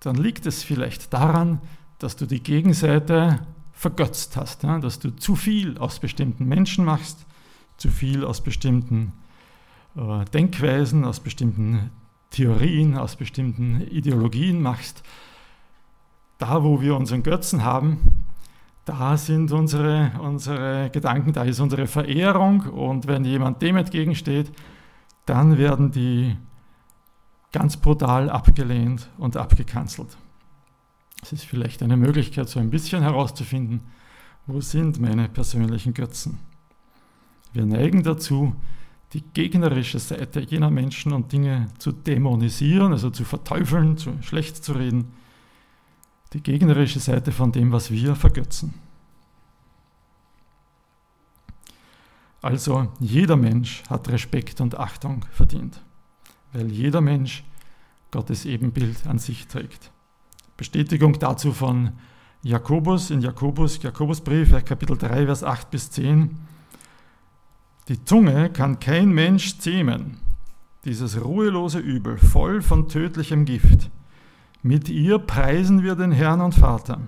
dann 0.00 0.16
liegt 0.16 0.46
es 0.46 0.64
vielleicht 0.64 1.12
daran, 1.12 1.60
dass 1.98 2.16
du 2.16 2.26
die 2.26 2.42
Gegenseite 2.42 3.40
vergötzt 3.72 4.36
hast, 4.36 4.64
dass 4.64 4.98
du 4.98 5.10
zu 5.10 5.36
viel 5.36 5.78
aus 5.78 6.00
bestimmten 6.00 6.46
Menschen 6.46 6.84
machst, 6.84 7.26
zu 7.76 7.90
viel 7.90 8.24
aus 8.24 8.40
bestimmten 8.40 9.12
äh, 9.12 9.27
Denkweisen, 10.32 11.04
aus 11.04 11.20
bestimmten 11.20 11.90
Theorien, 12.30 12.96
aus 12.96 13.16
bestimmten 13.16 13.80
Ideologien 13.80 14.60
machst. 14.62 15.02
da 16.38 16.62
wo 16.62 16.80
wir 16.80 16.96
unseren 16.96 17.24
Götzen 17.24 17.64
haben, 17.64 18.24
da 18.84 19.16
sind 19.16 19.50
unsere, 19.52 20.12
unsere 20.22 20.88
Gedanken, 20.90 21.32
da 21.32 21.42
ist 21.42 21.60
unsere 21.60 21.86
Verehrung 21.86 22.60
und 22.62 23.06
wenn 23.06 23.24
jemand 23.24 23.60
dem 23.60 23.76
entgegensteht, 23.76 24.50
dann 25.26 25.58
werden 25.58 25.90
die 25.90 26.36
ganz 27.52 27.76
brutal 27.76 28.30
abgelehnt 28.30 29.10
und 29.18 29.36
abgekanzelt. 29.36 30.16
Es 31.22 31.32
ist 31.32 31.44
vielleicht 31.44 31.82
eine 31.82 31.96
Möglichkeit, 31.96 32.48
so 32.48 32.60
ein 32.60 32.70
bisschen 32.70 33.02
herauszufinden, 33.02 33.80
wo 34.46 34.60
sind 34.60 35.00
meine 35.00 35.28
persönlichen 35.28 35.92
Götzen. 35.92 36.38
Wir 37.52 37.66
neigen 37.66 38.02
dazu, 38.02 38.54
die 39.12 39.22
gegnerische 39.22 39.98
Seite 39.98 40.40
jener 40.40 40.70
Menschen 40.70 41.12
und 41.12 41.32
Dinge 41.32 41.68
zu 41.78 41.92
dämonisieren, 41.92 42.92
also 42.92 43.10
zu 43.10 43.24
verteufeln, 43.24 43.96
zu 43.96 44.22
schlecht 44.22 44.62
zu 44.62 44.72
reden. 44.72 45.12
Die 46.34 46.42
gegnerische 46.42 47.00
Seite 47.00 47.32
von 47.32 47.52
dem, 47.52 47.72
was 47.72 47.90
wir 47.90 48.14
vergötzen. 48.14 48.74
Also 52.42 52.92
jeder 53.00 53.36
Mensch 53.36 53.82
hat 53.88 54.08
Respekt 54.08 54.60
und 54.60 54.78
Achtung 54.78 55.24
verdient, 55.32 55.82
weil 56.52 56.70
jeder 56.70 57.00
Mensch 57.00 57.44
Gottes 58.10 58.44
Ebenbild 58.44 59.06
an 59.06 59.18
sich 59.18 59.48
trägt. 59.48 59.90
Bestätigung 60.56 61.18
dazu 61.18 61.52
von 61.52 61.92
Jakobus 62.42 63.10
in 63.10 63.20
Jakobus, 63.20 63.82
Jakobusbrief, 63.82 64.64
Kapitel 64.64 64.96
3, 64.96 65.26
Vers 65.26 65.42
8 65.42 65.70
bis 65.70 65.90
10. 65.90 66.38
Die 67.88 68.04
Zunge 68.04 68.50
kann 68.50 68.80
kein 68.80 69.12
Mensch 69.12 69.56
zähmen, 69.56 70.18
dieses 70.84 71.24
ruhelose 71.24 71.78
Übel, 71.78 72.18
voll 72.18 72.60
von 72.60 72.86
tödlichem 72.86 73.46
Gift. 73.46 73.90
Mit 74.62 74.90
ihr 74.90 75.18
preisen 75.18 75.82
wir 75.82 75.94
den 75.94 76.12
Herrn 76.12 76.42
und 76.42 76.54
Vater, 76.54 77.00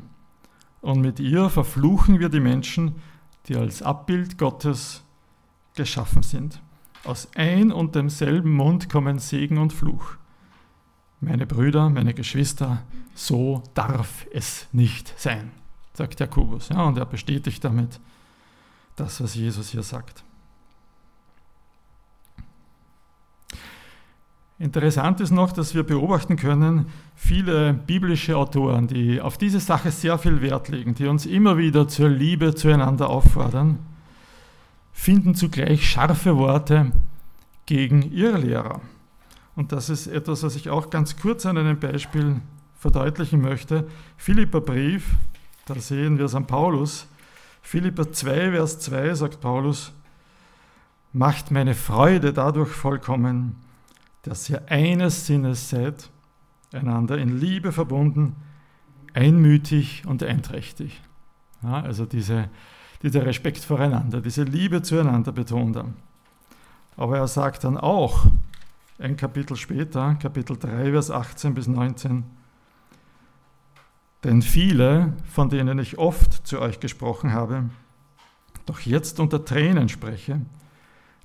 und 0.80 1.02
mit 1.02 1.20
ihr 1.20 1.50
verfluchen 1.50 2.18
wir 2.18 2.30
die 2.30 2.40
Menschen, 2.40 2.94
die 3.46 3.56
als 3.56 3.82
Abbild 3.82 4.38
Gottes 4.38 5.04
geschaffen 5.75 6.22
sind. 6.22 6.62
Aus 7.04 7.28
ein 7.34 7.72
und 7.72 7.94
demselben 7.94 8.54
Mund 8.54 8.88
kommen 8.88 9.18
Segen 9.18 9.58
und 9.58 9.75
Fluch. 9.75 10.16
Meine 11.20 11.46
Brüder, 11.46 11.90
meine 11.90 12.14
Geschwister, 12.14 12.84
so 13.14 13.62
darf 13.75 14.26
es 14.32 14.66
nicht 14.72 15.12
sein, 15.18 15.50
sagt 15.92 16.20
Jakobus. 16.20 16.70
Ja, 16.70 16.84
und 16.84 16.96
er 16.96 17.04
bestätigt 17.04 17.62
damit 17.64 18.00
das, 18.96 19.20
was 19.20 19.34
Jesus 19.34 19.68
hier 19.68 19.82
sagt. 19.82 20.25
Interessant 24.61 25.23
ist 25.23 25.31
noch, 25.31 25.52
dass 25.52 25.75
wir 25.75 25.85
beobachten 25.85 26.37
können, 26.37 26.85
viele 27.17 27.73
biblische 27.73 28.37
Autoren, 28.37 28.88
die 28.88 29.19
auf 29.19 29.38
diese 29.38 29.59
Sache 29.59 29.90
sehr 29.90 30.19
viel 30.19 30.43
Wert 30.43 30.69
legen, 30.69 30.95
die 30.95 31.07
uns 31.07 31.25
immer 31.25 31.57
wieder 31.57 31.88
zur 31.88 32.11
Liebe 32.11 32.55
zueinander 32.55 33.09
auffordern, 33.09 33.79
finden 34.93 35.35
zugleich 35.35 35.88
scharfe 35.88 36.37
Worte 36.37 36.93
gegen 37.64 38.02
ihre 38.12 38.37
Lehrer. 38.37 38.83
Und 39.57 39.73
das 39.73 39.88
ist 39.88 40.09
etwas, 40.09 40.43
was 40.43 40.57
ich 40.57 40.69
auch 40.69 40.90
ganz 40.90 41.17
kurz 41.17 41.47
an 41.47 41.57
einem 41.57 41.81
Beispiel 41.81 42.43
verdeutlichen 42.79 43.40
möchte. 43.40 43.88
Philipper 44.19 44.61
Brief, 44.61 45.14
da 45.64 45.75
sehen 45.76 46.19
wir 46.19 46.26
es 46.26 46.35
an 46.35 46.47
Paulus. 46.47 47.07
Philipper 47.62 48.12
2, 48.12 48.50
Vers 48.50 48.79
2 48.81 49.14
sagt 49.14 49.40
Paulus, 49.40 49.95
macht 51.14 51.50
meine 51.50 51.75
Freude 51.75 52.35
dadurch 52.35 52.69
vollkommen, 52.69 53.57
dass 54.23 54.49
ihr 54.50 54.62
eines 54.69 55.27
Sinnes 55.27 55.71
seid, 55.71 56.11
einander 56.73 57.19
in 57.19 57.41
Liebe 57.41 57.73
verbunden, 57.73 58.37
einmütig 59.15 60.05
und 60.07 60.23
einträchtig. 60.23 61.00
Ja, 61.63 61.83
also 61.83 62.06
diese, 62.06 62.49
dieser 63.02 63.26
Respekt 63.26 63.59
voreinander, 63.59 64.21
diese 64.21 64.45
Liebe 64.45 64.83
zueinander 64.83 65.33
betont 65.33 65.76
er. 65.76 65.87
Aber 66.97 67.19
er 67.19 67.28
sagt 67.28 67.65
dann 67.65 67.76
auch, 67.76 68.26
ein 68.99 69.17
Kapitel 69.17 69.56
später, 69.56 70.17
Kapitel 70.17 70.59
3, 70.59 70.91
Vers 70.93 71.11
18 71.11 71.54
bis 71.54 71.67
19, 71.67 72.25
denn 74.25 74.43
viele, 74.43 75.15
von 75.25 75.49
denen 75.49 75.78
ich 75.78 75.97
oft 75.97 76.47
zu 76.47 76.61
euch 76.61 76.78
gesprochen 76.80 77.33
habe, 77.33 77.71
doch 78.67 78.80
jetzt 78.80 79.19
unter 79.19 79.45
Tränen 79.45 79.89
spreche, 79.89 80.43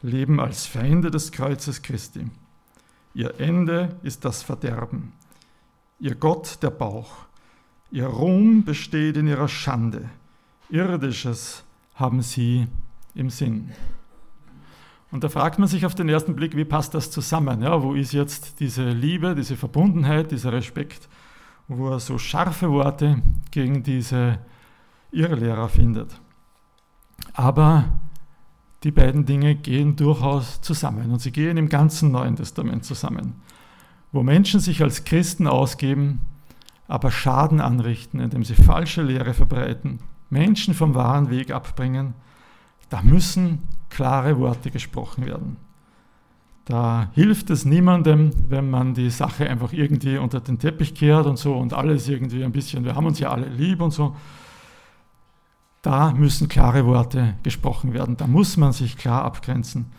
leben 0.01 0.39
als 0.39 0.65
Feinde 0.65 1.11
des 1.11 1.33
Kreuzes 1.33 1.81
Christi. 1.81 2.27
Ihr 3.15 3.39
Ende 3.39 3.95
ist 4.03 4.25
das 4.25 4.43
Verderben. 4.43 5.13
Ihr 5.99 6.15
Gott 6.15 6.61
der 6.61 6.69
Bauch. 6.69 7.13
Ihr 7.89 8.07
Ruhm 8.07 8.65
besteht 8.65 9.15
in 9.15 9.25
ihrer 9.25 9.47
Schande. 9.47 10.09
Irdisches 10.69 11.63
haben 11.95 12.21
sie 12.21 12.67
im 13.13 13.29
Sinn. 13.29 13.71
Und 15.11 15.23
da 15.23 15.29
fragt 15.29 15.59
man 15.59 15.69
sich 15.69 15.85
auf 15.85 15.95
den 15.95 16.09
ersten 16.09 16.35
Blick, 16.35 16.57
wie 16.57 16.65
passt 16.65 16.93
das 16.93 17.09
zusammen? 17.09 17.61
Ja, 17.61 17.81
wo 17.81 17.93
ist 17.93 18.11
jetzt 18.11 18.59
diese 18.59 18.89
Liebe, 18.89 19.33
diese 19.33 19.55
Verbundenheit, 19.55 20.31
dieser 20.31 20.51
Respekt, 20.51 21.07
wo 21.69 21.91
er 21.91 22.01
so 22.01 22.17
scharfe 22.17 22.69
Worte 22.69 23.21
gegen 23.49 23.81
diese 23.81 24.39
Irrlehrer 25.11 25.69
findet? 25.69 26.19
Aber 27.31 27.85
die 28.83 28.91
beiden 28.91 29.25
Dinge 29.25 29.55
gehen 29.55 29.95
durchaus 29.95 30.61
zusammen 30.61 31.11
und 31.11 31.19
sie 31.19 31.31
gehen 31.31 31.57
im 31.57 31.69
ganzen 31.69 32.11
Neuen 32.11 32.35
Testament 32.35 32.85
zusammen, 32.85 33.35
wo 34.11 34.21
Menschen 34.23 34.59
sich 34.59 34.81
als 34.83 35.05
Christen 35.05 35.47
ausgeben, 35.47 36.19
aber 36.87 37.09
Schaden 37.11 37.61
anrichten, 37.61 38.19
indem 38.19 38.43
sie 38.43 38.53
falsche 38.53 39.01
Lehre 39.01 39.33
verbreiten, 39.33 39.99
Menschen 40.29 40.73
vom 40.73 40.93
wahren 40.93 41.29
Weg 41.29 41.51
abbringen, 41.51 42.13
da 42.89 43.01
müssen 43.01 43.59
klare 43.89 44.37
Worte 44.39 44.69
gesprochen 44.69 45.25
werden. 45.25 45.57
Da 46.65 47.09
hilft 47.13 47.51
es 47.51 47.63
niemandem, 47.63 48.31
wenn 48.49 48.69
man 48.69 48.95
die 48.95 49.11
Sache 49.11 49.47
einfach 49.49 49.71
irgendwie 49.71 50.17
unter 50.17 50.39
den 50.39 50.57
Teppich 50.57 50.95
kehrt 50.95 51.27
und 51.27 51.37
so 51.37 51.55
und 51.55 51.73
alles 51.73 52.09
irgendwie 52.09 52.43
ein 52.43 52.51
bisschen, 52.51 52.83
wir 52.83 52.95
haben 52.95 53.05
uns 53.05 53.19
ja 53.19 53.31
alle 53.31 53.47
lieb 53.47 53.81
und 53.81 53.91
so, 53.91 54.15
da 55.85 56.11
müssen 56.11 56.47
klare 56.47 56.85
Worte 56.87 57.35
gesprochen 57.43 57.93
werden. 57.93 58.17
Da 58.17 58.25
muss 58.25 58.57
man 58.57 58.73
sich 58.73 58.97
klar 58.97 59.23
abgrenzen. 59.23 59.91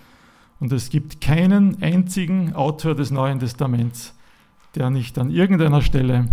Und 0.58 0.72
es 0.72 0.90
gibt 0.90 1.20
keinen 1.20 1.80
einzigen 1.80 2.54
Autor 2.54 2.96
des 2.96 3.12
Neuen 3.12 3.38
Testaments, 3.38 4.14
der 4.74 4.90
nicht 4.90 5.16
an 5.18 5.30
irgendeiner 5.30 5.82
Stelle 5.82 6.28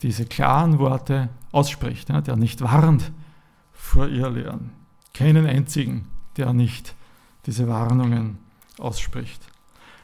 diese 0.00 0.24
klaren 0.24 0.78
Worte 0.78 1.28
ausspricht, 1.50 2.08
der 2.08 2.36
nicht 2.36 2.62
warnt 2.62 3.12
vor 3.72 4.08
ihr 4.08 4.30
Lehren. 4.30 4.70
Keinen 5.12 5.46
einzigen, 5.46 6.06
der 6.38 6.54
nicht 6.54 6.94
diese 7.44 7.68
Warnungen 7.68 8.38
ausspricht. 8.78 9.42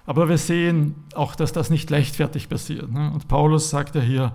Aber 0.05 0.29
wir 0.29 0.39
sehen 0.39 0.95
auch, 1.15 1.35
dass 1.35 1.53
das 1.53 1.71
nicht 1.71 1.89
leichtfertig 1.89 2.51
passiert. 2.51 2.91
Ne? 2.93 3.11
Und 3.13 3.29
Paulus 3.29 3.71
sagt 3.71 3.95
ja 3.95 4.01
hier, 4.03 4.33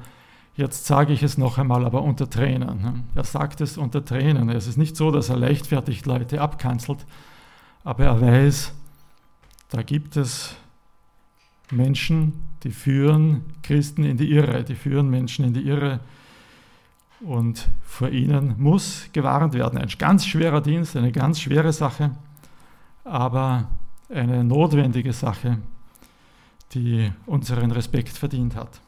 Jetzt 0.55 0.85
sage 0.85 1.13
ich 1.13 1.23
es 1.23 1.37
noch 1.37 1.57
einmal, 1.57 1.83
aber 1.83 2.03
unter 2.03 2.29
Tränen. 2.29 2.81
Ne? 2.81 3.03
Er 3.15 3.23
sagt 3.23 3.59
es 3.61 3.77
unter 3.77 4.05
Tränen. 4.05 4.49
Es 4.49 4.67
ist 4.67 4.77
nicht 4.77 4.95
so, 4.95 5.09
dass 5.09 5.29
er 5.29 5.37
leichtfertig 5.37 6.05
Leute 6.05 6.41
abkanzelt, 6.41 7.05
aber 7.83 8.05
er 8.05 8.21
weiß, 8.21 8.71
da 9.69 9.81
gibt 9.81 10.15
es 10.15 10.55
Menschen, 11.71 12.33
die 12.63 12.71
führen 12.71 13.41
Christen 13.63 14.03
in 14.03 14.17
die 14.17 14.31
Irre, 14.31 14.63
die 14.63 14.75
führen 14.75 15.09
Menschen 15.09 15.43
in 15.45 15.53
die 15.53 15.67
Irre. 15.67 15.99
Und 17.21 17.69
vor 17.83 18.09
ihnen 18.09 18.55
muss 18.57 19.07
gewarnt 19.13 19.53
werden. 19.53 19.79
Ein 19.79 19.89
ganz 19.97 20.25
schwerer 20.25 20.61
Dienst, 20.61 20.95
eine 20.95 21.11
ganz 21.11 21.39
schwere 21.39 21.73
Sache, 21.73 22.11
aber 23.03 23.69
eine 24.09 24.43
notwendige 24.43 25.13
Sache, 25.13 25.57
die 26.73 27.11
unseren 27.25 27.71
Respekt 27.71 28.17
verdient 28.17 28.55
hat. 28.55 28.81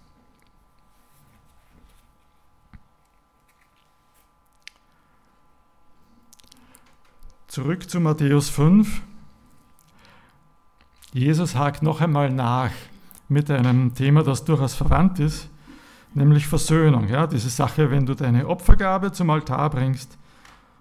Zurück 7.55 7.89
zu 7.89 8.01
Matthäus 8.01 8.49
5. 8.49 9.01
Jesus 11.13 11.55
hakt 11.55 11.83
noch 11.83 12.01
einmal 12.01 12.29
nach 12.29 12.71
mit 13.29 13.49
einem 13.49 13.93
Thema, 13.93 14.23
das 14.23 14.43
durchaus 14.43 14.75
verwandt 14.75 15.19
ist, 15.19 15.49
nämlich 16.13 16.47
Versöhnung. 16.47 17.07
Ja, 17.07 17.27
diese 17.27 17.47
Sache, 17.47 17.91
wenn 17.91 18.05
du 18.05 18.13
deine 18.13 18.49
Opfergabe 18.49 19.13
zum 19.13 19.29
Altar 19.29 19.69
bringst 19.69 20.17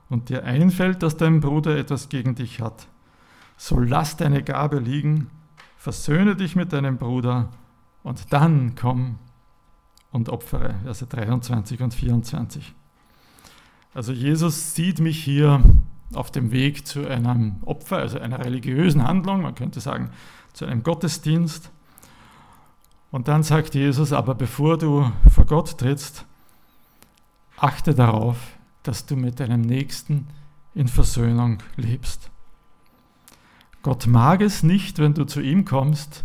und 0.09 0.31
dir 0.31 0.43
einfällt, 0.43 1.05
dass 1.05 1.17
dein 1.17 1.39
Bruder 1.39 1.77
etwas 1.77 2.09
gegen 2.09 2.35
dich 2.35 2.61
hat, 2.61 2.89
so 3.57 3.79
lass 3.79 4.17
deine 4.17 4.43
Gabe 4.43 4.81
liegen, 4.81 5.31
versöhne 5.77 6.35
dich 6.35 6.57
mit 6.57 6.73
deinem 6.73 6.97
Bruder 6.99 7.51
und 8.03 8.33
dann 8.33 8.75
komm 8.75 9.21
und 10.11 10.29
opfere. 10.29 10.75
Verse 10.83 11.07
23 11.07 11.83
und 11.83 11.95
24. 11.95 12.75
Also 13.95 14.11
Jesus 14.11 14.75
sieht 14.75 14.99
mich 14.99 15.23
hier 15.23 15.63
auf 16.12 16.31
dem 16.31 16.53
Weg 16.53 16.87
zu 16.87 17.07
einem 17.09 17.57
Opfer, 17.64 17.99
also 17.99 18.19
einer 18.19 18.45
religiösen 18.45 19.07
Handlung, 19.07 19.43
man 19.43 19.55
könnte 19.55 19.81
sagen 19.81 20.11
zu 20.53 20.67
einem 20.67 20.83
Gottesdienst. 20.83 21.71
Und 23.11 23.29
dann 23.29 23.43
sagt 23.43 23.75
Jesus, 23.75 24.12
aber 24.12 24.35
bevor 24.35 24.77
du 24.77 25.11
vor 25.33 25.45
Gott 25.45 25.79
trittst, 25.79 26.25
achte 27.57 27.95
darauf, 27.95 28.37
dass 28.83 29.07
du 29.07 29.17
mit 29.17 29.40
deinem 29.40 29.61
Nächsten 29.61 30.27
in 30.75 30.88
Versöhnung 30.88 31.59
lebst. 31.77 32.31
Gott 33.83 34.07
mag 34.07 34.40
es 34.40 34.62
nicht, 34.62 34.99
wenn 34.99 35.14
du 35.14 35.25
zu 35.25 35.40
ihm 35.40 35.64
kommst 35.64 36.25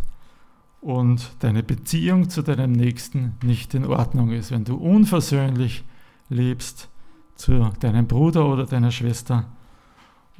und 0.80 1.32
deine 1.40 1.62
Beziehung 1.62 2.30
zu 2.30 2.42
deinem 2.42 2.72
Nächsten 2.72 3.34
nicht 3.42 3.74
in 3.74 3.84
Ordnung 3.84 4.30
ist, 4.30 4.50
wenn 4.50 4.64
du 4.64 4.76
unversöhnlich 4.76 5.84
lebst 6.28 6.88
zu 7.34 7.70
deinem 7.80 8.06
Bruder 8.06 8.46
oder 8.46 8.66
deiner 8.66 8.90
Schwester 8.90 9.44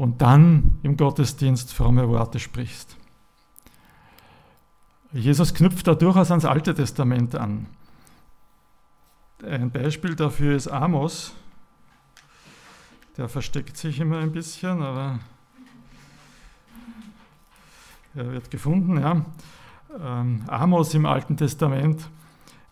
und 0.01 0.23
dann 0.23 0.79
im 0.83 0.97
Gottesdienst 0.97 1.75
fromme 1.75 2.09
Worte 2.09 2.39
sprichst. 2.39 2.97
Jesus 5.13 5.53
knüpft 5.53 5.87
da 5.87 5.95
durchaus 5.95 6.31
ans 6.31 6.47
Alte 6.47 6.73
Testament 6.73 7.35
an. 7.35 7.67
Ein 9.47 9.71
Beispiel 9.71 10.17
dafür 10.17 10.57
ist 10.57 10.69
Amos. 10.69 11.35
Der 13.19 13.29
versteckt 13.29 13.77
sich 13.77 14.01
immer 14.01 14.21
ein 14.21 14.33
bisschen, 14.33 14.81
aber 14.81 15.19
er 18.15 18.33
wird 18.33 18.51
gefunden. 18.51 18.99
Ja. 18.99 19.23
Ähm, 20.03 20.45
Amos 20.47 20.95
im 20.95 21.05
Alten 21.05 21.37
Testament. 21.37 22.09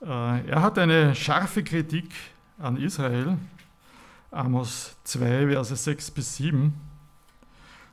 Äh, 0.00 0.48
er 0.48 0.62
hat 0.62 0.78
eine 0.78 1.14
scharfe 1.14 1.62
Kritik 1.62 2.10
an 2.58 2.78
Israel. 2.78 3.36
Amos 4.30 4.96
2, 5.04 5.48
Verse 5.48 5.76
6 5.76 6.10
bis 6.12 6.36
7. 6.36 6.87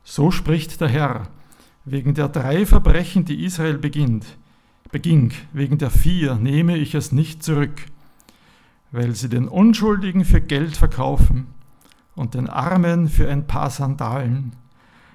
So 0.07 0.29
spricht 0.29 0.79
der 0.81 0.87
Herr, 0.87 1.29
wegen 1.83 2.13
der 2.13 2.29
drei 2.29 2.67
Verbrechen, 2.67 3.25
die 3.25 3.43
Israel 3.43 3.79
beginnt, 3.79 4.37
beging, 4.91 5.33
wegen 5.51 5.79
der 5.79 5.89
vier 5.89 6.35
nehme 6.35 6.77
ich 6.77 6.93
es 6.93 7.11
nicht 7.11 7.41
zurück, 7.41 7.87
weil 8.91 9.15
sie 9.15 9.29
den 9.29 9.47
Unschuldigen 9.47 10.23
für 10.23 10.41
Geld 10.41 10.77
verkaufen 10.77 11.47
und 12.15 12.35
den 12.35 12.47
Armen 12.47 13.09
für 13.09 13.27
ein 13.27 13.47
paar 13.47 13.71
Sandalen, 13.71 14.55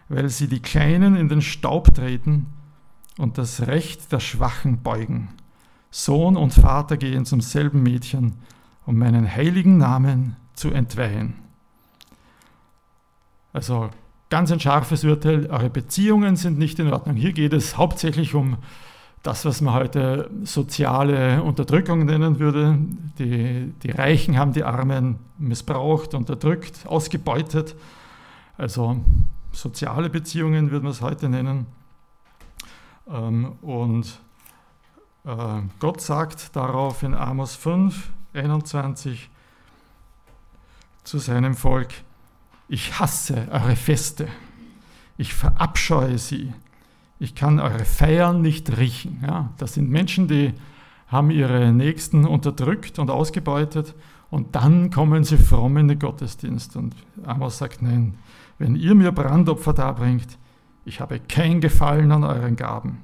weil 0.09 0.29
sie 0.29 0.49
die 0.49 0.61
Kleinen 0.61 1.15
in 1.15 1.29
den 1.29 1.41
Staub 1.41 1.95
treten 1.95 2.47
und 3.17 3.39
das 3.39 3.69
Recht 3.69 4.11
der 4.11 4.19
Schwachen 4.19 4.83
beugen. 4.83 5.29
Sohn 5.93 6.37
und 6.37 6.53
Vater 6.53 6.97
gehen 6.97 7.25
zum 7.25 7.41
selben 7.41 7.85
Mädchen, 7.85 8.35
um 8.87 8.99
meinen 8.99 9.33
heiligen 9.33 9.77
Namen 9.77 10.35
zu 10.55 10.73
entweihen. 10.73 11.35
Also 13.53 13.91
ganz 14.31 14.51
ein 14.53 14.61
scharfes 14.61 15.05
Urteil, 15.05 15.47
eure 15.51 15.69
Beziehungen 15.69 16.37
sind 16.37 16.59
nicht 16.59 16.79
in 16.79 16.93
Ordnung. 16.93 17.17
Hier 17.17 17.33
geht 17.33 17.53
es 17.53 17.77
hauptsächlich 17.77 18.35
um 18.35 18.57
das, 19.23 19.45
was 19.45 19.61
man 19.61 19.75
heute 19.75 20.31
soziale 20.45 21.43
Unterdrückung 21.43 22.07
nennen 22.07 22.39
würde. 22.39 22.79
Die, 23.19 23.73
die 23.83 23.91
Reichen 23.91 24.39
haben 24.39 24.53
die 24.53 24.65
Armen 24.65 25.19
missbraucht, 25.37 26.15
unterdrückt, 26.15 26.87
ausgebeutet. 26.87 27.75
Also 28.57 29.01
soziale 29.53 30.09
Beziehungen 30.09 30.71
würde 30.71 30.85
man 30.85 30.93
es 30.93 31.03
heute 31.03 31.29
nennen. 31.29 31.67
Ähm, 33.11 33.53
und 33.61 34.21
äh, 35.25 35.63
Gott 35.81 36.01
sagt 36.01 36.55
darauf 36.57 37.03
in 37.03 37.15
Amos 37.15 37.57
5, 37.57 38.11
21 38.33 39.29
zu 41.05 41.19
seinem 41.19 41.55
Volk, 41.55 41.89
ich 42.71 43.01
hasse 43.01 43.49
eure 43.51 43.75
Feste. 43.75 44.29
Ich 45.19 45.35
verabscheue 45.35 46.19
sie. 46.19 46.53
Ich 47.19 47.35
kann 47.35 47.59
eure 47.59 47.85
Feiern 47.85 48.43
nicht 48.43 48.79
riechen. 48.79 49.23
Ja, 49.27 49.51
das 49.59 49.75
sind 49.75 49.91
Menschen, 49.91 50.29
die 50.29 50.55
haben 51.09 51.33
ihre 51.33 51.73
Nächsten 51.73 52.25
unterdrückt 52.25 53.01
und 53.01 53.11
ausgebeutet 53.11 53.97
und 54.31 54.55
dann 54.55 54.91
kommen 54.91 55.25
sie 55.25 55.37
fromm 55.37 55.79
in 55.79 55.89
den 55.89 55.99
Gottesdienst. 55.99 56.77
Und 56.77 56.95
Amos 57.25 57.59
sagt, 57.59 57.83
nein, 57.83 58.15
wenn 58.59 58.77
ihr 58.77 58.95
mir 58.95 59.11
Brandopfer 59.11 59.73
darbringt, 59.73 60.39
ich 60.85 61.01
habe 61.01 61.19
kein 61.19 61.61
Gefallen 61.61 62.13
an 62.13 62.23
euren 62.23 62.55
Gaben. 62.55 62.99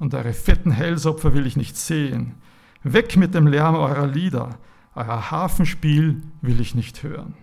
Und 0.00 0.14
eure 0.14 0.32
fetten 0.32 0.72
Hellsopfer 0.72 1.32
will 1.32 1.46
ich 1.46 1.56
nicht 1.56 1.76
sehen. 1.76 2.34
Weg 2.82 3.16
mit 3.16 3.34
dem 3.34 3.46
Lärm 3.46 3.76
eurer 3.76 4.08
Lieder. 4.08 4.58
Euer 4.96 5.30
Hafenspiel 5.30 6.22
will 6.42 6.60
ich 6.60 6.74
nicht 6.74 7.04
hören 7.04 7.34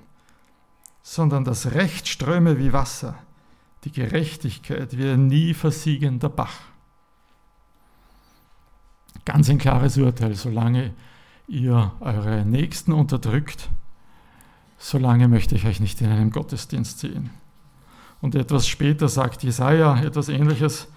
sondern 1.03 1.43
das 1.43 1.73
Recht 1.73 2.07
ströme 2.07 2.57
wie 2.57 2.73
Wasser, 2.73 3.15
die 3.83 3.91
Gerechtigkeit 3.91 4.97
wie 4.97 5.09
ein 5.09 5.27
nie 5.27 5.53
versiegender 5.53 6.29
Bach. 6.29 6.61
Ganz 9.25 9.49
ein 9.49 9.57
klares 9.57 9.97
Urteil, 9.97 10.33
solange 10.35 10.93
ihr 11.47 11.91
eure 11.99 12.45
Nächsten 12.45 12.93
unterdrückt, 12.93 13.69
solange 14.77 15.27
möchte 15.27 15.55
ich 15.55 15.65
euch 15.65 15.79
nicht 15.79 16.01
in 16.01 16.09
einem 16.09 16.31
Gottesdienst 16.31 16.99
sehen. 16.99 17.29
Und 18.21 18.35
etwas 18.35 18.67
später 18.67 19.09
sagt 19.09 19.43
Jesaja 19.43 20.01
etwas 20.01 20.29
ähnliches, 20.29 20.87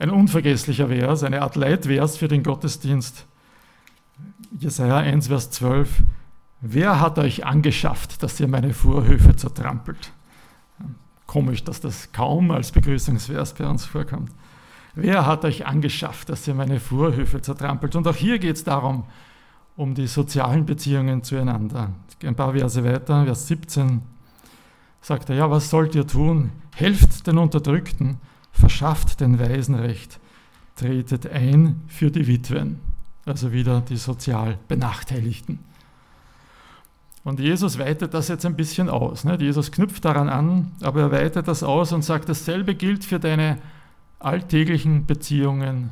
ein 0.00 0.10
unvergesslicher 0.10 0.88
Vers, 0.88 1.22
eine 1.22 1.42
Art 1.42 1.54
Leitvers 1.54 2.16
für 2.16 2.26
den 2.26 2.42
Gottesdienst. 2.42 3.26
Jesaja 4.58 4.98
1, 4.98 5.28
Vers 5.28 5.50
12. 5.52 6.02
Wer 6.66 6.98
hat 6.98 7.18
euch 7.18 7.44
angeschafft, 7.44 8.22
dass 8.22 8.40
ihr 8.40 8.48
meine 8.48 8.72
Vorhöfe 8.72 9.36
zertrampelt? 9.36 10.12
Komisch, 11.26 11.62
dass 11.62 11.78
das 11.78 12.10
kaum 12.10 12.50
als 12.50 12.72
Begrüßungsvers 12.72 13.52
bei 13.52 13.66
uns 13.66 13.84
vorkommt. 13.84 14.32
Wer 14.94 15.26
hat 15.26 15.44
euch 15.44 15.66
angeschafft, 15.66 16.30
dass 16.30 16.48
ihr 16.48 16.54
meine 16.54 16.80
Vorhöfe 16.80 17.42
zertrampelt? 17.42 17.96
Und 17.96 18.08
auch 18.08 18.16
hier 18.16 18.38
geht 18.38 18.56
es 18.56 18.64
darum, 18.64 19.04
um 19.76 19.94
die 19.94 20.06
sozialen 20.06 20.64
Beziehungen 20.64 21.22
zueinander. 21.22 21.90
Ein 22.24 22.34
paar 22.34 22.54
Verse 22.54 22.82
weiter, 22.82 23.26
Vers 23.26 23.46
17, 23.46 24.00
sagt 25.02 25.28
er, 25.28 25.36
ja, 25.36 25.50
was 25.50 25.68
sollt 25.68 25.94
ihr 25.94 26.06
tun? 26.06 26.50
Helft 26.74 27.26
den 27.26 27.36
Unterdrückten, 27.36 28.16
verschafft 28.52 29.20
den 29.20 29.38
Weisen 29.38 29.74
Recht, 29.74 30.18
tretet 30.76 31.26
ein 31.26 31.82
für 31.88 32.10
die 32.10 32.26
Witwen, 32.26 32.80
also 33.26 33.52
wieder 33.52 33.82
die 33.82 33.98
sozial 33.98 34.56
Benachteiligten. 34.66 35.73
Und 37.24 37.40
Jesus 37.40 37.78
weitet 37.78 38.12
das 38.12 38.28
jetzt 38.28 38.44
ein 38.44 38.54
bisschen 38.54 38.90
aus. 38.90 39.24
Nicht? 39.24 39.40
Jesus 39.40 39.72
knüpft 39.72 40.04
daran 40.04 40.28
an, 40.28 40.72
aber 40.82 41.00
er 41.00 41.10
weitet 41.10 41.48
das 41.48 41.62
aus 41.62 41.92
und 41.92 42.02
sagt, 42.02 42.28
dasselbe 42.28 42.74
gilt 42.74 43.04
für 43.04 43.18
deine 43.18 43.58
alltäglichen 44.18 45.06
Beziehungen 45.06 45.90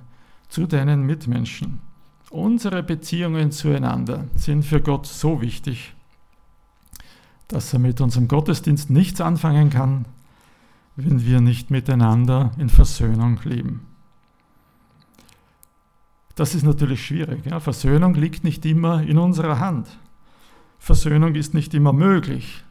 zu 0.49 0.67
deinen 0.67 1.05
Mitmenschen. 1.05 1.81
Unsere 2.31 2.83
Beziehungen 2.83 3.51
zueinander 3.51 4.27
sind 4.35 4.65
für 4.65 4.81
Gott 4.81 5.07
so 5.07 5.41
wichtig, 5.41 5.95
dass 7.49 7.73
er 7.73 7.79
mit 7.79 8.01
unserem 8.01 8.29
Gottesdienst 8.29 8.91
nichts 8.91 9.21
anfangen 9.21 9.71
kann, 9.71 10.05
wenn 10.97 11.25
wir 11.25 11.41
nicht 11.41 11.71
miteinander 11.71 12.53
in 12.59 12.69
Versöhnung 12.69 13.41
leben. 13.45 13.87
Das 16.35 16.55
ist 16.55 16.63
natürlich 16.63 17.05
schwierig. 17.05 17.45
Ja? 17.47 17.61
Versöhnung 17.61 18.15
liegt 18.15 18.45
nicht 18.45 18.65
immer 18.65 19.03
in 19.03 19.19
unserer 19.19 19.61
Hand. 19.61 19.89
Versöhnung 20.83 21.37
ist 21.37 21.55
nicht 21.55 21.75
immer 21.75 21.93
möglich. 21.93 22.65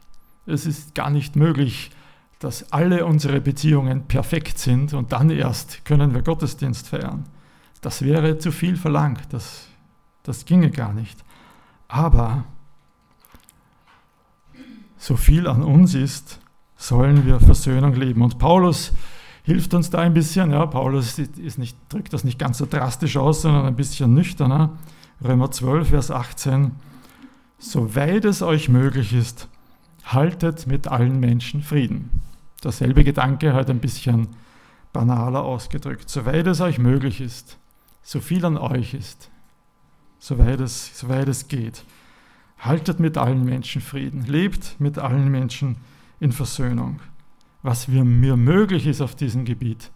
Es 0.44 0.66
ist 0.66 0.94
gar 0.94 1.08
nicht 1.08 1.34
möglich, 1.34 1.90
dass 2.40 2.70
alle 2.70 3.06
unsere 3.06 3.40
Beziehungen 3.40 4.02
perfekt 4.06 4.58
sind 4.58 4.92
und 4.92 5.12
dann 5.12 5.30
erst 5.30 5.86
können 5.86 6.12
wir 6.12 6.20
Gottesdienst 6.20 6.88
feiern. 6.88 7.24
Das 7.80 8.02
wäre 8.02 8.36
zu 8.36 8.52
viel 8.52 8.76
verlangt, 8.76 9.22
das, 9.30 9.66
das 10.24 10.44
ginge 10.44 10.70
gar 10.70 10.92
nicht. 10.92 11.24
Aber 11.88 12.44
so 14.98 15.16
viel 15.16 15.46
an 15.46 15.62
uns 15.62 15.94
ist, 15.94 16.38
sollen 16.76 17.24
wir 17.24 17.40
Versöhnung 17.40 17.94
leben. 17.94 18.20
Und 18.20 18.38
Paulus 18.38 18.92
hilft 19.42 19.72
uns 19.72 19.88
da 19.88 20.00
ein 20.00 20.12
bisschen. 20.12 20.50
Ja, 20.50 20.66
Paulus 20.66 21.16
nicht, 21.16 21.76
drückt 21.88 22.12
das 22.12 22.24
nicht 22.24 22.38
ganz 22.38 22.58
so 22.58 22.66
drastisch 22.66 23.16
aus, 23.16 23.40
sondern 23.40 23.64
ein 23.64 23.76
bisschen 23.76 24.12
nüchterner. 24.12 24.76
Römer 25.24 25.50
12, 25.50 25.88
Vers 25.88 26.10
18 26.10 26.72
soweit 27.62 28.24
es 28.24 28.42
euch 28.42 28.68
möglich 28.68 29.12
ist, 29.12 29.48
haltet 30.04 30.66
mit 30.66 30.88
allen 30.88 31.20
Menschen 31.20 31.62
Frieden. 31.62 32.22
Derselbe 32.62 33.04
Gedanke 33.04 33.54
halt 33.54 33.70
ein 33.70 33.78
bisschen 33.78 34.28
banaler 34.92 35.44
ausgedrückt. 35.44 36.10
Soweit 36.10 36.46
es 36.46 36.60
euch 36.60 36.78
möglich 36.78 37.20
ist, 37.20 37.58
so 38.02 38.20
viel 38.20 38.44
an 38.44 38.58
euch 38.58 38.94
ist, 38.94 39.30
soweit 40.18 40.60
es, 40.60 40.98
soweit 40.98 41.28
es 41.28 41.48
geht, 41.48 41.84
haltet 42.58 43.00
mit 43.00 43.16
allen 43.16 43.44
Menschen 43.44 43.80
Frieden, 43.80 44.24
lebt 44.26 44.80
mit 44.80 44.98
allen 44.98 45.30
Menschen 45.30 45.76
in 46.18 46.32
Versöhnung. 46.32 47.00
Was 47.62 47.86
mir 47.86 48.04
möglich 48.04 48.88
ist 48.88 49.00
auf 49.00 49.14
diesem 49.14 49.44
Gebiet, 49.44 49.92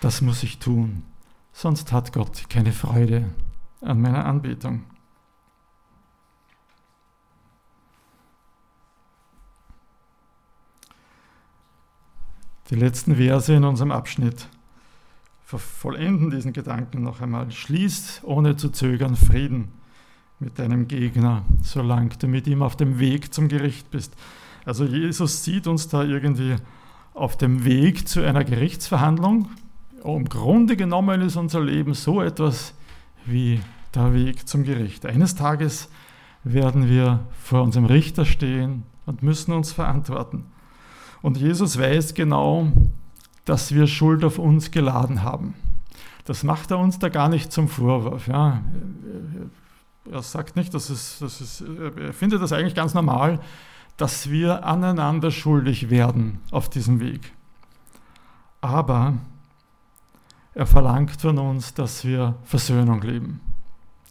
das 0.00 0.20
muss 0.20 0.42
ich 0.42 0.58
tun. 0.58 1.04
Sonst 1.52 1.90
hat 1.90 2.12
Gott 2.12 2.50
keine 2.50 2.72
Freude 2.72 3.24
an 3.80 4.00
meiner 4.02 4.26
Anbetung. 4.26 4.84
Die 12.70 12.74
letzten 12.74 13.16
Verse 13.16 13.54
in 13.54 13.64
unserem 13.64 13.92
Abschnitt 13.92 14.48
vollenden 15.44 16.30
diesen 16.30 16.52
Gedanken 16.52 17.02
noch 17.02 17.20
einmal. 17.20 17.50
Schließt 17.52 18.22
ohne 18.24 18.56
zu 18.56 18.70
zögern 18.70 19.14
Frieden 19.14 19.68
mit 20.40 20.58
deinem 20.58 20.88
Gegner, 20.88 21.44
solange 21.62 22.10
du 22.18 22.26
mit 22.26 22.48
ihm 22.48 22.62
auf 22.62 22.74
dem 22.76 22.98
Weg 22.98 23.32
zum 23.32 23.46
Gericht 23.46 23.90
bist. 23.92 24.14
Also 24.64 24.84
Jesus 24.84 25.44
sieht 25.44 25.68
uns 25.68 25.86
da 25.86 26.02
irgendwie 26.02 26.56
auf 27.14 27.38
dem 27.38 27.64
Weg 27.64 28.08
zu 28.08 28.22
einer 28.26 28.42
Gerichtsverhandlung. 28.42 29.48
Im 30.02 30.28
Grunde 30.28 30.76
genommen 30.76 31.20
ist 31.20 31.36
unser 31.36 31.60
Leben 31.60 31.94
so 31.94 32.20
etwas 32.20 32.74
wie 33.24 33.60
der 33.94 34.12
Weg 34.12 34.48
zum 34.48 34.64
Gericht. 34.64 35.06
Eines 35.06 35.36
Tages 35.36 35.88
werden 36.42 36.88
wir 36.88 37.20
vor 37.40 37.62
unserem 37.62 37.86
Richter 37.86 38.24
stehen 38.24 38.82
und 39.06 39.22
müssen 39.22 39.52
uns 39.52 39.72
verantworten. 39.72 40.44
Und 41.22 41.36
Jesus 41.36 41.78
weiß 41.78 42.14
genau, 42.14 42.68
dass 43.44 43.74
wir 43.74 43.86
Schuld 43.86 44.24
auf 44.24 44.38
uns 44.38 44.70
geladen 44.70 45.22
haben. 45.22 45.54
Das 46.24 46.42
macht 46.42 46.70
er 46.72 46.78
uns 46.78 46.98
da 46.98 47.08
gar 47.08 47.28
nicht 47.28 47.52
zum 47.52 47.68
Vorwurf. 47.68 48.26
Ja. 48.26 48.62
Er 50.10 50.22
sagt 50.22 50.56
nicht, 50.56 50.74
dass 50.74 50.90
es, 50.90 51.20
dass 51.20 51.40
es, 51.40 51.60
er 51.60 52.12
findet 52.12 52.42
das 52.42 52.52
eigentlich 52.52 52.74
ganz 52.74 52.94
normal, 52.94 53.40
dass 53.96 54.28
wir 54.30 54.64
aneinander 54.64 55.30
schuldig 55.30 55.88
werden 55.88 56.40
auf 56.50 56.68
diesem 56.68 57.00
Weg. 57.00 57.32
Aber 58.60 59.14
er 60.54 60.66
verlangt 60.66 61.20
von 61.20 61.38
uns, 61.38 61.74
dass 61.74 62.04
wir 62.04 62.34
Versöhnung 62.44 63.02
leben. 63.02 63.40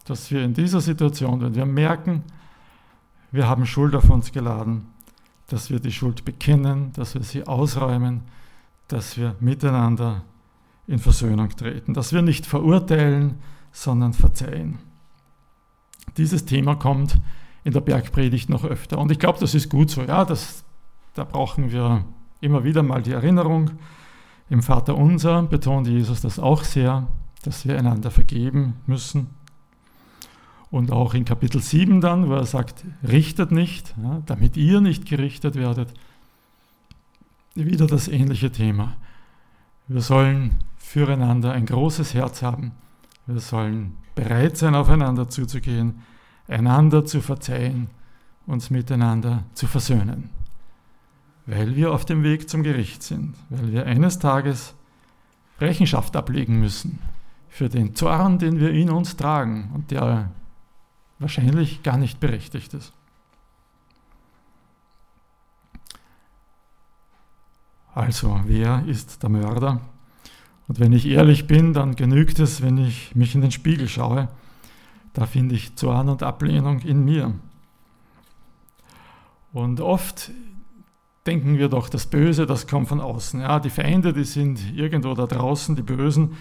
Dass 0.06 0.30
wir 0.30 0.42
in 0.42 0.54
dieser 0.54 0.80
Situation, 0.80 1.40
wenn 1.40 1.54
wir 1.54 1.66
merken, 1.66 2.22
wir 3.32 3.48
haben 3.48 3.66
Schuld 3.66 3.94
auf 3.94 4.08
uns 4.08 4.32
geladen, 4.32 4.86
dass 5.48 5.70
wir 5.70 5.80
die 5.80 5.92
Schuld 5.92 6.24
bekennen, 6.24 6.92
dass 6.94 7.14
wir 7.14 7.22
sie 7.22 7.46
ausräumen, 7.46 8.22
dass 8.88 9.16
wir 9.16 9.36
miteinander 9.40 10.22
in 10.86 10.98
Versöhnung 10.98 11.50
treten, 11.50 11.94
dass 11.94 12.12
wir 12.12 12.22
nicht 12.22 12.46
verurteilen, 12.46 13.38
sondern 13.72 14.12
verzeihen. 14.12 14.78
Dieses 16.16 16.44
Thema 16.44 16.76
kommt 16.76 17.18
in 17.64 17.72
der 17.72 17.80
Bergpredigt 17.80 18.48
noch 18.48 18.64
öfter 18.64 18.98
und 18.98 19.10
ich 19.10 19.18
glaube, 19.18 19.38
das 19.40 19.54
ist 19.54 19.68
gut 19.68 19.90
so. 19.90 20.02
Ja, 20.02 20.24
das, 20.24 20.64
da 21.14 21.24
brauchen 21.24 21.70
wir 21.72 22.04
immer 22.40 22.64
wieder 22.64 22.82
mal 22.82 23.02
die 23.02 23.12
Erinnerung. 23.12 23.72
Im 24.48 24.62
Vater 24.62 24.96
Unser 24.96 25.42
betont 25.42 25.88
Jesus 25.88 26.20
das 26.20 26.38
auch 26.38 26.62
sehr, 26.62 27.08
dass 27.42 27.66
wir 27.66 27.76
einander 27.78 28.10
vergeben 28.10 28.74
müssen. 28.86 29.28
Und 30.70 30.90
auch 30.90 31.14
in 31.14 31.24
Kapitel 31.24 31.60
7 31.60 32.00
dann, 32.00 32.28
wo 32.28 32.34
er 32.34 32.46
sagt, 32.46 32.84
richtet 33.06 33.52
nicht, 33.52 33.94
ja, 34.02 34.22
damit 34.26 34.56
ihr 34.56 34.80
nicht 34.80 35.06
gerichtet 35.06 35.54
werdet. 35.54 35.92
Wieder 37.54 37.86
das 37.86 38.08
ähnliche 38.08 38.50
Thema. 38.50 38.96
Wir 39.88 40.00
sollen 40.00 40.56
füreinander 40.76 41.52
ein 41.52 41.66
großes 41.66 42.14
Herz 42.14 42.42
haben. 42.42 42.72
Wir 43.26 43.40
sollen 43.40 43.96
bereit 44.14 44.56
sein, 44.56 44.74
aufeinander 44.74 45.28
zuzugehen, 45.28 46.02
einander 46.48 47.04
zu 47.04 47.20
verzeihen, 47.20 47.88
uns 48.46 48.70
miteinander 48.70 49.44
zu 49.54 49.66
versöhnen. 49.66 50.30
Weil 51.46 51.76
wir 51.76 51.92
auf 51.92 52.04
dem 52.04 52.22
Weg 52.22 52.48
zum 52.48 52.62
Gericht 52.62 53.02
sind, 53.02 53.34
weil 53.50 53.72
wir 53.72 53.86
eines 53.86 54.18
Tages 54.18 54.74
Rechenschaft 55.60 56.16
ablegen 56.16 56.60
müssen 56.60 56.98
für 57.48 57.68
den 57.68 57.94
Zorn, 57.94 58.38
den 58.38 58.60
wir 58.60 58.70
in 58.70 58.90
uns 58.90 59.16
tragen 59.16 59.70
und 59.74 59.90
der 59.90 60.30
wahrscheinlich 61.18 61.82
gar 61.82 61.96
nicht 61.96 62.20
berechtigt 62.20 62.74
ist. 62.74 62.92
Also, 67.94 68.40
wer 68.44 68.84
ist 68.86 69.22
der 69.22 69.30
Mörder? 69.30 69.80
Und 70.68 70.80
wenn 70.80 70.92
ich 70.92 71.06
ehrlich 71.06 71.46
bin, 71.46 71.72
dann 71.72 71.96
genügt 71.96 72.38
es, 72.40 72.60
wenn 72.60 72.76
ich 72.76 73.14
mich 73.14 73.34
in 73.34 73.40
den 73.40 73.52
Spiegel 73.52 73.88
schaue. 73.88 74.28
Da 75.14 75.24
finde 75.24 75.54
ich 75.54 75.76
Zorn 75.76 76.10
und 76.10 76.22
Ablehnung 76.22 76.80
in 76.80 77.04
mir. 77.04 77.34
Und 79.52 79.80
oft 79.80 80.30
denken 81.26 81.56
wir 81.56 81.68
doch, 81.68 81.88
das 81.88 82.06
Böse, 82.06 82.44
das 82.44 82.66
kommt 82.66 82.88
von 82.88 83.00
außen. 83.00 83.40
Ja, 83.40 83.58
die 83.60 83.70
Feinde, 83.70 84.12
die 84.12 84.24
sind 84.24 84.74
irgendwo 84.74 85.14
da 85.14 85.26
draußen, 85.26 85.74
die 85.74 85.82
Bösen, 85.82 86.36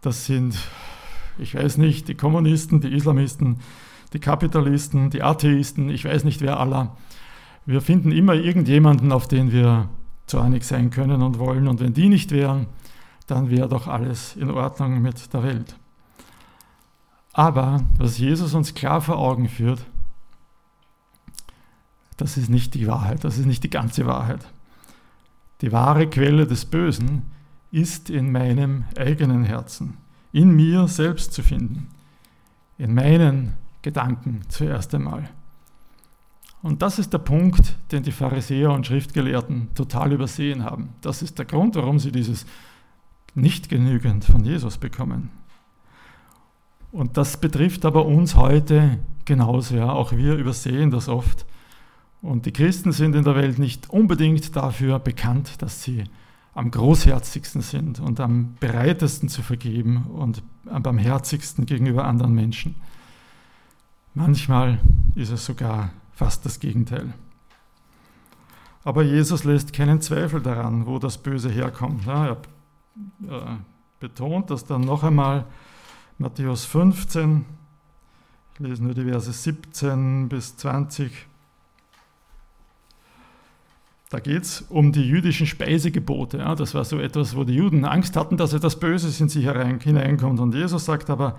das 0.00 0.26
sind, 0.26 0.56
ich 1.38 1.54
weiß 1.54 1.78
nicht, 1.78 2.08
die 2.08 2.14
Kommunisten, 2.14 2.80
die 2.80 2.92
Islamisten, 2.92 3.58
die 4.12 4.20
Kapitalisten, 4.20 5.10
die 5.10 5.22
Atheisten, 5.22 5.88
ich 5.88 6.04
weiß 6.04 6.24
nicht 6.24 6.40
wer 6.40 6.60
aller. 6.60 6.96
Wir 7.64 7.80
finden 7.80 8.12
immer 8.12 8.34
irgendjemanden, 8.34 9.12
auf 9.12 9.28
den 9.28 9.52
wir 9.52 9.88
zornig 10.26 10.64
sein 10.64 10.90
können 10.90 11.22
und 11.22 11.38
wollen. 11.38 11.68
Und 11.68 11.80
wenn 11.80 11.94
die 11.94 12.08
nicht 12.08 12.30
wären, 12.30 12.66
dann 13.26 13.50
wäre 13.50 13.68
doch 13.68 13.86
alles 13.86 14.36
in 14.36 14.50
Ordnung 14.50 15.00
mit 15.00 15.32
der 15.32 15.42
Welt. 15.42 15.76
Aber 17.32 17.82
was 17.96 18.18
Jesus 18.18 18.54
uns 18.54 18.74
klar 18.74 19.00
vor 19.00 19.18
Augen 19.18 19.48
führt, 19.48 19.84
das 22.16 22.36
ist 22.36 22.50
nicht 22.50 22.74
die 22.74 22.86
Wahrheit, 22.86 23.24
das 23.24 23.38
ist 23.38 23.46
nicht 23.46 23.64
die 23.64 23.70
ganze 23.70 24.06
Wahrheit. 24.06 24.46
Die 25.60 25.72
wahre 25.72 26.08
Quelle 26.08 26.46
des 26.46 26.66
Bösen 26.66 27.22
ist 27.70 28.10
in 28.10 28.32
meinem 28.32 28.84
eigenen 28.98 29.44
Herzen, 29.44 29.96
in 30.32 30.54
mir 30.54 30.88
selbst 30.88 31.32
zu 31.32 31.42
finden, 31.42 31.88
in 32.76 32.94
meinen 32.94 33.54
Gedanken 33.82 34.42
zuerst 34.48 34.94
einmal. 34.94 35.28
Und 36.62 36.80
das 36.82 36.98
ist 36.98 37.12
der 37.12 37.18
Punkt, 37.18 37.76
den 37.90 38.04
die 38.04 38.12
Pharisäer 38.12 38.70
und 38.70 38.86
Schriftgelehrten 38.86 39.74
total 39.74 40.12
übersehen 40.12 40.64
haben. 40.64 40.90
Das 41.00 41.20
ist 41.20 41.38
der 41.38 41.44
Grund, 41.44 41.74
warum 41.74 41.98
sie 41.98 42.12
dieses 42.12 42.46
nicht 43.34 43.68
genügend 43.68 44.24
von 44.24 44.44
Jesus 44.44 44.78
bekommen. 44.78 45.30
Und 46.92 47.16
das 47.16 47.38
betrifft 47.38 47.84
aber 47.84 48.06
uns 48.06 48.36
heute 48.36 48.98
genauso. 49.24 49.76
Ja. 49.76 49.90
Auch 49.90 50.12
wir 50.12 50.36
übersehen 50.36 50.90
das 50.90 51.08
oft. 51.08 51.46
Und 52.20 52.46
die 52.46 52.52
Christen 52.52 52.92
sind 52.92 53.16
in 53.16 53.24
der 53.24 53.34
Welt 53.34 53.58
nicht 53.58 53.90
unbedingt 53.90 54.54
dafür 54.54 55.00
bekannt, 55.00 55.60
dass 55.60 55.82
sie 55.82 56.04
am 56.54 56.70
großherzigsten 56.70 57.62
sind 57.62 57.98
und 57.98 58.20
am 58.20 58.54
bereitesten 58.60 59.28
zu 59.28 59.42
vergeben 59.42 60.04
und 60.04 60.42
am 60.66 60.82
barmherzigsten 60.82 61.66
gegenüber 61.66 62.04
anderen 62.04 62.34
Menschen. 62.34 62.76
Manchmal 64.14 64.78
ist 65.14 65.30
es 65.30 65.46
sogar 65.46 65.90
fast 66.12 66.44
das 66.44 66.60
Gegenteil. 66.60 67.14
Aber 68.84 69.02
Jesus 69.02 69.44
lässt 69.44 69.72
keinen 69.72 70.00
Zweifel 70.00 70.40
daran, 70.40 70.86
wo 70.86 70.98
das 70.98 71.18
Böse 71.18 71.50
herkommt. 71.50 72.06
Er 72.06 72.36
betont 74.00 74.50
das 74.50 74.64
dann 74.64 74.82
noch 74.82 75.02
einmal, 75.04 75.46
Matthäus 76.18 76.64
15, 76.64 77.44
ich 78.54 78.60
lese 78.60 78.84
nur 78.84 78.94
die 78.94 79.04
Verse 79.04 79.32
17 79.32 80.28
bis 80.28 80.56
20. 80.56 81.26
Da 84.10 84.20
geht 84.20 84.42
es 84.42 84.60
um 84.68 84.92
die 84.92 85.08
jüdischen 85.08 85.46
Speisegebote. 85.46 86.36
das 86.58 86.74
war 86.74 86.84
so 86.84 86.98
etwas, 86.98 87.34
wo 87.34 87.44
die 87.44 87.54
Juden 87.54 87.86
Angst 87.86 88.14
hatten, 88.14 88.36
dass 88.36 88.52
etwas 88.52 88.78
Böses 88.78 89.20
in 89.22 89.30
sie 89.30 89.48
hineinkommt. 89.48 90.38
Und 90.38 90.54
Jesus 90.54 90.84
sagt 90.84 91.08
aber, 91.08 91.38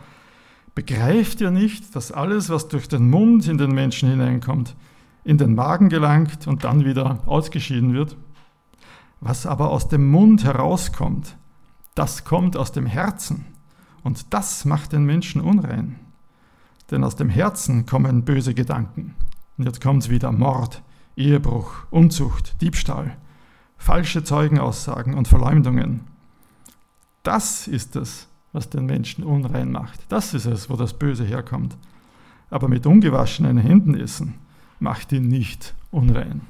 Begreift 0.76 1.40
ihr 1.42 1.52
nicht, 1.52 1.96
dass 1.96 2.12
alles, 2.12 2.50
was 2.50 2.68
durch 2.68 2.88
den 2.88 3.10
Mund 3.10 3.48
in 3.48 3.58
den 3.58 3.72
Menschen 3.72 4.10
hineinkommt, 4.10 4.76
in 5.24 5.38
den 5.38 5.54
Magen 5.54 5.90
gelangt 5.90 6.48
und 6.48 6.64
dann 6.64 6.84
wieder 6.84 7.20
ausgeschieden 7.28 7.94
wird? 7.94 8.18
Was 9.22 9.46
aber 9.46 9.70
aus 9.70 9.88
dem 9.88 10.10
Mund 10.10 10.44
herauskommt, 10.44 11.38
das 11.96 12.26
kommt 12.26 12.58
aus 12.58 12.72
dem 12.72 12.88
Herzen 12.88 13.46
und 14.04 14.34
das 14.34 14.66
macht 14.66 14.92
den 14.94 15.06
Menschen 15.06 15.42
unrein. 15.42 16.00
Denn 16.92 17.04
aus 17.04 17.16
dem 17.16 17.30
Herzen 17.30 17.86
kommen 17.86 18.26
böse 18.26 18.54
Gedanken. 18.54 19.16
Und 19.58 19.66
jetzt 19.66 19.82
kommt 19.82 20.04
es 20.04 20.10
wieder 20.10 20.32
Mord, 20.32 20.82
Ehebruch, 21.16 21.86
Unzucht, 21.92 22.60
Diebstahl, 22.62 23.16
falsche 23.78 24.24
Zeugenaussagen 24.24 25.14
und 25.14 25.28
Verleumdungen. 25.28 26.02
Das 27.22 27.68
ist 27.68 27.96
es, 27.96 28.28
was 28.54 28.70
den 28.70 28.86
Menschen 28.86 29.24
unrein 29.24 29.72
macht. 29.72 30.00
Das 30.10 30.34
ist 30.34 30.46
es, 30.46 30.70
wo 30.70 30.76
das 30.76 30.94
Böse 30.94 31.26
herkommt. 31.26 31.76
Aber 32.50 32.68
mit 32.68 32.86
ungewaschenen 32.86 33.58
Händen 33.58 33.96
essen 33.96 34.36
macht 34.80 35.12
ihn 35.12 35.28
nicht 35.28 35.74
unrein. 35.92 36.42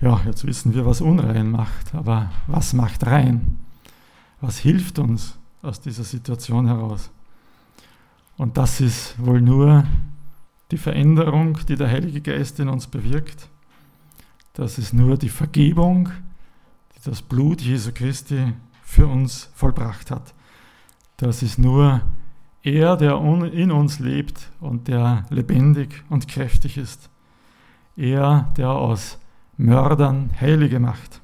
Ja, 0.00 0.20
jetzt 0.26 0.46
wissen 0.46 0.74
wir, 0.74 0.86
was 0.86 1.00
unrein 1.00 1.50
macht, 1.50 1.94
aber 1.94 2.30
was 2.46 2.72
macht 2.72 3.06
rein? 3.06 3.58
Was 4.40 4.58
hilft 4.58 4.98
uns 4.98 5.38
aus 5.62 5.80
dieser 5.80 6.04
Situation 6.04 6.66
heraus? 6.66 7.10
Und 8.38 8.56
das 8.56 8.80
ist 8.80 9.14
wohl 9.22 9.42
nur 9.42 9.84
die 10.70 10.78
Veränderung, 10.78 11.58
die 11.68 11.76
der 11.76 11.90
Heilige 11.90 12.22
Geist 12.22 12.58
in 12.58 12.68
uns 12.68 12.86
bewirkt. 12.86 13.48
Das 14.54 14.78
ist 14.78 14.94
nur 14.94 15.18
die 15.18 15.28
Vergebung, 15.28 16.08
die 17.00 17.10
das 17.10 17.22
Blut 17.22 17.60
Jesu 17.60 17.92
Christi 17.92 18.52
für 18.82 19.06
uns 19.06 19.50
vollbracht 19.54 20.10
hat. 20.10 20.34
Das 21.16 21.42
ist 21.42 21.58
nur 21.58 22.02
er, 22.62 22.96
der 22.96 23.20
in 23.52 23.72
uns 23.72 23.98
lebt 23.98 24.50
und 24.60 24.88
der 24.88 25.24
lebendig 25.30 26.04
und 26.10 26.28
kräftig 26.28 26.76
ist. 26.76 27.10
Er, 27.96 28.52
der 28.56 28.70
aus 28.70 29.18
Mördern 29.56 30.30
Heilige 30.40 30.78
macht. 30.80 31.20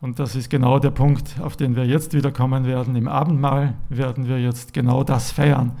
Und 0.00 0.20
das 0.20 0.36
ist 0.36 0.48
genau 0.48 0.78
der 0.78 0.90
Punkt, 0.90 1.40
auf 1.40 1.56
den 1.56 1.74
wir 1.74 1.84
jetzt 1.84 2.14
wieder 2.14 2.30
kommen 2.30 2.66
werden. 2.66 2.94
Im 2.94 3.08
Abendmahl 3.08 3.74
werden 3.88 4.28
wir 4.28 4.40
jetzt 4.40 4.72
genau 4.72 5.02
das 5.02 5.32
feiern, 5.32 5.72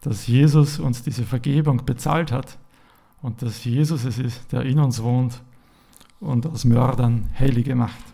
dass 0.00 0.26
Jesus 0.26 0.78
uns 0.78 1.02
diese 1.02 1.24
Vergebung 1.24 1.84
bezahlt 1.84 2.32
hat 2.32 2.58
und 3.20 3.42
dass 3.42 3.64
Jesus 3.64 4.04
es 4.04 4.18
ist, 4.18 4.52
der 4.52 4.62
in 4.62 4.78
uns 4.78 5.02
wohnt 5.02 5.42
und 6.22 6.46
aus 6.46 6.64
Mördern 6.64 7.28
Heilige 7.38 7.74
macht. 7.74 8.11